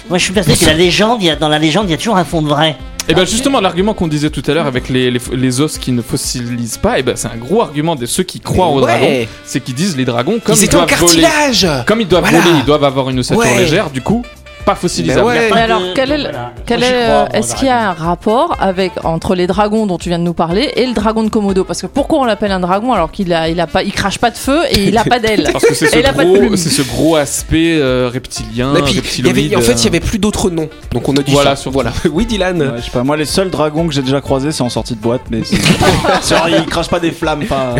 moi, 0.08 0.18
je 0.18 0.24
suis 0.24 0.32
persuadé 0.32 0.58
que 0.58 0.66
la 0.66 0.72
légende, 0.74 1.22
il 1.22 1.26
y 1.26 1.30
a, 1.30 1.36
dans 1.36 1.48
la 1.48 1.58
légende, 1.58 1.86
il 1.88 1.92
y 1.92 1.94
a 1.94 1.98
toujours 1.98 2.16
un 2.16 2.24
fond 2.24 2.42
de 2.42 2.48
vrai. 2.48 2.76
Et 3.08 3.14
bien 3.14 3.24
justement, 3.24 3.60
l'argument 3.60 3.94
qu'on 3.94 4.08
disait 4.08 4.30
tout 4.30 4.42
à 4.48 4.52
l'heure 4.52 4.66
avec 4.66 4.88
les, 4.88 5.12
les, 5.12 5.20
les 5.32 5.60
os 5.60 5.78
qui 5.78 5.92
ne 5.92 6.02
fossilisent 6.02 6.76
pas, 6.78 6.98
et 6.98 7.04
ben 7.04 7.14
c'est 7.14 7.28
un 7.28 7.36
gros 7.36 7.62
argument 7.62 7.94
de 7.94 8.04
ceux 8.04 8.24
qui 8.24 8.40
croient 8.40 8.66
aux 8.66 8.80
Ouais. 8.82 8.98
dragons, 8.98 9.26
c'est 9.44 9.60
qu'ils 9.60 9.76
disent 9.76 9.96
les 9.96 10.04
dragons 10.04 10.40
comme 10.42 10.56
Ils 10.56 10.62
ils, 10.62 10.64
étaient 10.64 10.74
en 10.74 10.86
doivent 10.86 10.98
voler, 10.98 11.22
cartilage. 11.22 11.68
comme 11.86 12.00
ils 12.00 12.08
doivent 12.08 12.24
Voilà. 12.24 12.40
voler, 12.40 12.56
ils 12.58 12.64
doivent 12.64 12.82
avoir 12.82 13.08
une 13.10 13.20
ossature 13.20 13.38
Ouais. 13.44 13.58
légère, 13.58 13.90
du 13.90 14.00
coup 14.00 14.24
pas 14.66 14.74
fossilisable. 14.74 15.24
Ouais. 15.26 15.48
Pas 15.48 15.54
Mais 15.54 15.60
de- 15.60 15.64
alors, 15.72 15.82
quel 15.94 16.12
est, 16.12 16.16
le- 16.18 16.22
Voilà. 16.24 16.52
quel 16.66 16.82
est, 16.82 16.90
euh, 16.92 17.24
est-ce 17.32 17.54
qu'il 17.54 17.68
y 17.68 17.70
a 17.70 17.88
un 17.88 17.92
rapport 17.92 18.54
avec 18.60 18.92
entre 19.04 19.34
les 19.34 19.46
dragons 19.46 19.86
dont 19.86 19.96
tu 19.96 20.08
viens 20.10 20.18
de 20.18 20.24
nous 20.24 20.34
parler 20.34 20.72
et 20.76 20.84
le 20.86 20.92
dragon 20.92 21.22
de 21.22 21.28
Komodo? 21.30 21.64
Parce 21.64 21.80
que 21.80 21.86
pourquoi 21.86 22.18
on 22.18 22.24
l'appelle 22.24 22.52
un 22.52 22.60
dragon 22.60 22.92
alors 22.92 23.10
qu'il 23.12 23.32
a, 23.32 23.48
il 23.48 23.58
a 23.60 23.66
pas, 23.66 23.82
il 23.82 23.92
crache 23.92 24.18
pas 24.18 24.30
de 24.30 24.36
feu 24.36 24.60
et 24.70 24.84
il 24.88 24.98
a 24.98 25.04
pas 25.04 25.18
d'ailes 25.20 25.48
Parce 25.52 25.64
que 25.64 25.74
c'est 25.74 25.86
ce, 25.88 26.12
gros- 26.12 26.34
plumes. 26.36 26.56
c'est 26.56 26.68
ce 26.70 26.82
gros 26.82 27.16
aspect 27.16 27.76
euh, 27.78 28.10
reptilien, 28.12 28.74
Et 28.74 28.82
puis, 28.82 28.92
il 28.92 28.96
y 28.96 29.00
reptiloïde. 29.00 29.52
avait, 29.54 29.56
en 29.56 29.60
fait, 29.60 29.72
il 29.74 29.84
y 29.84 29.86
euh, 29.86 29.88
avait 29.90 30.00
plus 30.00 30.18
d'autres 30.18 30.50
noms, 30.50 30.68
donc 30.92 31.08
on 31.08 31.16
a 31.16 31.22
dû. 31.22 31.30
Voilà, 31.32 31.54
surtout. 31.56 31.72
voilà. 31.74 31.92
Oui, 32.12 32.26
Dylan. 32.26 32.60
Ouais, 32.60 32.68
je 32.78 32.82
sais 32.84 32.90
pas, 32.90 33.04
moi 33.04 33.16
les 33.16 33.24
seuls 33.24 33.50
dragons 33.50 33.86
que 33.86 33.94
j'ai 33.94 34.02
déjà 34.02 34.20
croisés 34.20 34.50
c'est 34.52 34.62
en 34.62 34.68
sortie 34.68 34.94
de 34.94 35.00
boîte, 35.00 35.22
mais 35.30 35.42
c'est- 35.44 35.56
Genre, 36.28 36.48
ils 36.48 36.66
crachent 36.66 36.88
pas 36.88 37.00
des 37.00 37.12
flammes, 37.12 37.44
pas. 37.44 37.74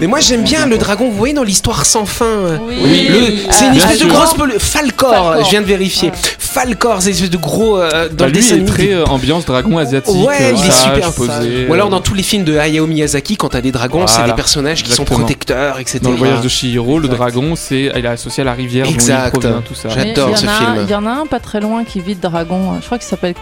Mais 0.00 0.06
moi 0.06 0.20
j'aime 0.20 0.42
bien 0.42 0.66
le 0.66 0.76
dragon, 0.76 1.08
vous 1.08 1.16
voyez 1.16 1.34
dans 1.34 1.42
l'histoire 1.44 1.86
sans 1.86 2.04
fin. 2.04 2.58
Oui. 2.68 3.08
Le- 3.08 3.36
c'est 3.50 3.64
une 3.66 3.70
Euh, 3.70 3.74
Bien 3.74 3.84
espèce 3.84 4.00
de 4.00 4.06
grosse 4.06 4.34
Falcor. 4.58 5.44
je 5.44 5.50
viens 5.50 5.60
de 5.62 5.66
vérifier. 5.66 6.09
Ouais. 6.10 6.18
Falcor, 6.38 7.00
c'est 7.00 7.10
une 7.10 7.14
espèce 7.14 7.30
de 7.30 7.36
gros 7.36 7.78
euh, 7.78 8.08
dans 8.08 8.14
bah, 8.16 8.26
le 8.26 8.32
lui 8.32 8.32
dessin 8.32 8.54
est 8.56 8.58
animé. 8.58 8.70
très 8.70 8.92
euh, 8.92 9.04
ambiance 9.04 9.44
dragon 9.44 9.78
asiatique, 9.78 10.14
Ouais, 10.26 10.34
euh, 10.40 10.52
il 10.56 10.66
est 10.66 10.70
sage, 10.70 10.94
super 10.94 11.12
posé. 11.12 11.66
Ou 11.68 11.72
alors 11.74 11.88
dans 11.90 12.00
tous 12.00 12.14
les 12.14 12.22
films 12.22 12.44
de 12.44 12.56
Hayao 12.56 12.86
Miyazaki, 12.86 13.36
quand 13.36 13.50
t'as 13.50 13.60
des 13.60 13.72
dragons, 13.72 14.06
c'est 14.06 14.24
des 14.24 14.32
personnages 14.32 14.82
qui 14.82 14.92
sont 14.92 15.04
protecteurs, 15.04 15.78
etc. 15.78 16.00
Dans 16.02 16.10
le 16.10 16.16
voyage 16.16 16.40
de 16.40 16.48
Chihiro, 16.48 16.98
le 16.98 17.04
Exact. 17.06 17.16
dragon, 17.18 17.54
c'est 17.56 17.92
il 17.96 18.04
est 18.04 18.08
associé 18.08 18.42
à 18.42 18.44
la 18.44 18.54
rivière 18.54 18.86
dont 18.86 18.92
Exact. 18.92 19.26
il 19.34 19.40
provient, 19.40 19.62
tout 19.62 19.74
ça. 19.74 19.88
J'adore. 19.90 20.36
Ce 20.36 20.46
film. 20.46 20.76
Il 20.84 20.90
y 20.90 20.94
en 20.94 21.06
a 21.06 21.10
un 21.10 21.26
pas 21.26 21.40
très 21.40 21.60
loin 21.60 21.84
qui 21.84 22.00
vit 22.00 22.14
de 22.14 22.20
dragon. 22.20 22.78
Je 22.80 22.86
crois 22.86 22.98
qu'il 22.98 23.06
s'appelle 23.08 23.34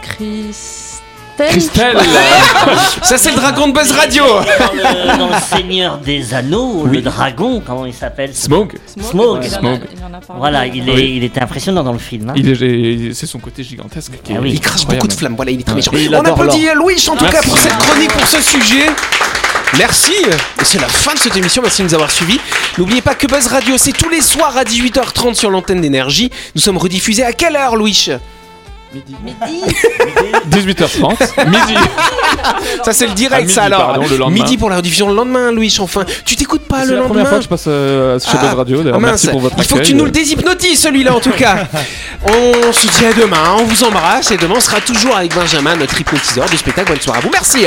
Christelle. 1.46 1.96
Christelle 1.96 2.78
Ça 3.02 3.16
c'est 3.18 3.30
le 3.30 3.36
dragon 3.36 3.68
de 3.68 3.72
Buzz 3.72 3.92
Radio. 3.92 4.24
Dans 4.24 4.72
le, 4.72 5.18
dans 5.18 5.26
le 5.28 5.34
Seigneur 5.56 5.98
des 5.98 6.34
Anneaux, 6.34 6.86
le 6.86 7.00
dragon, 7.00 7.62
comment 7.64 7.86
il 7.86 7.94
s'appelle? 7.94 8.32
En 10.04 10.14
a 10.14 10.20
parlé. 10.20 10.38
Voilà, 10.38 10.66
il, 10.66 10.88
est, 10.88 10.92
Oui. 10.94 11.14
il 11.16 11.24
était 11.24 11.40
impressionnant 11.40 11.82
dans 11.84 11.92
le 11.92 11.98
film. 11.98 12.30
hein. 12.30 12.34
Il 12.36 12.48
est, 12.50 13.14
c'est 13.14 13.26
son 13.26 13.38
côté 13.38 13.62
gigantesque 13.62 14.12
qui 14.22 14.32
Ah 14.34 14.40
oui. 14.42 14.50
Il 14.54 14.60
crache 14.60 14.86
beaucoup 14.86 15.06
de 15.08 15.12
flammes, 15.12 15.36
voilà, 15.36 15.50
il 15.50 15.60
est 15.60 15.64
très 15.64 15.74
méchant. 15.76 15.92
Et 15.94 16.04
il 16.04 16.14
On 16.14 16.20
applaudit 16.22 16.68
Louis 16.74 17.04
en 17.08 17.16
tout 17.16 17.24
cas 17.26 17.42
pour 17.42 17.56
cette 17.58 17.76
chronique, 17.78 18.12
pour 18.12 18.26
ce 18.26 18.40
sujet. 18.42 18.86
Merci, 19.76 20.12
et 20.12 20.64
c'est 20.64 20.80
la 20.80 20.88
fin 20.88 21.12
de 21.12 21.18
cette 21.18 21.36
émission, 21.36 21.60
merci 21.62 21.82
de 21.82 21.88
nous 21.88 21.94
avoir 21.94 22.10
suivis. 22.10 22.40
N'oubliez 22.78 23.02
pas 23.02 23.14
que 23.14 23.26
Buzz 23.26 23.48
Radio, 23.48 23.76
c'est 23.76 23.92
tous 23.92 24.08
les 24.08 24.22
soirs 24.22 24.56
à 24.56 24.64
18h30 24.64 25.34
sur 25.34 25.50
l'antenne 25.50 25.82
d'énergie. 25.82 26.30
Nous 26.54 26.60
sommes 26.62 26.78
rediffusés 26.78 27.22
à 27.24 27.32
quelle 27.34 27.54
heure, 27.54 27.76
Louis? 27.76 28.08
18h30, 30.50 31.46
midi. 31.46 31.74
Ça 32.84 32.92
c'est 32.92 33.06
le 33.06 33.12
direct, 33.12 33.42
midi, 33.42 33.52
ça 33.54 33.64
alors. 33.64 33.80
pardon, 33.88 34.06
le 34.08 34.16
lendemain. 34.16 34.42
Midi 34.42 34.56
pour 34.56 34.70
la 34.70 34.76
rediffusion 34.76 35.08
le 35.10 35.14
lendemain, 35.14 35.52
Louis, 35.52 35.74
enfin. 35.80 36.04
Tu 36.24 36.36
t'écoutes 36.36 36.62
pas 36.66 36.80
C'est 36.80 36.86
le 36.86 36.94
la 36.94 37.00
lendemain 37.00 37.08
première 37.08 37.28
fois 37.28 37.38
que 37.38 37.44
je 37.44 37.48
passe 37.48 37.64
euh, 37.68 38.18
chez 38.18 38.30
Ah, 38.34 38.46
Buzz 38.46 38.54
Radio. 38.54 38.78
d'ailleurs. 38.78 38.96
ah 38.96 39.00
mince, 39.00 39.10
Merci 39.10 39.28
pour 39.28 39.40
votre 39.40 39.56
il 39.58 39.64
faut 39.64 39.74
que 39.74 39.80
tu 39.80 39.86
accueil. 39.88 39.94
nous 39.94 40.04
le 40.06 40.10
déshypnotises 40.10 40.80
celui-là 40.80 41.14
en 41.14 41.20
tout 41.20 41.32
cas. 41.32 41.66
on 42.26 42.72
se 42.72 42.86
dit 42.86 43.04
à 43.06 43.12
demain, 43.12 43.56
on 43.58 43.64
vous 43.64 43.84
embrasse 43.84 44.30
et 44.30 44.36
demain 44.36 44.54
on 44.56 44.60
sera 44.60 44.80
toujours 44.80 45.16
avec 45.16 45.34
Benjamin, 45.34 45.76
notre 45.76 46.00
hypnotiseur 46.00 46.46
du 46.48 46.56
spectacle. 46.56 46.90
Bonne 46.92 47.00
soirée 47.00 47.18
à 47.18 47.22
vous, 47.22 47.30
merci. 47.32 47.66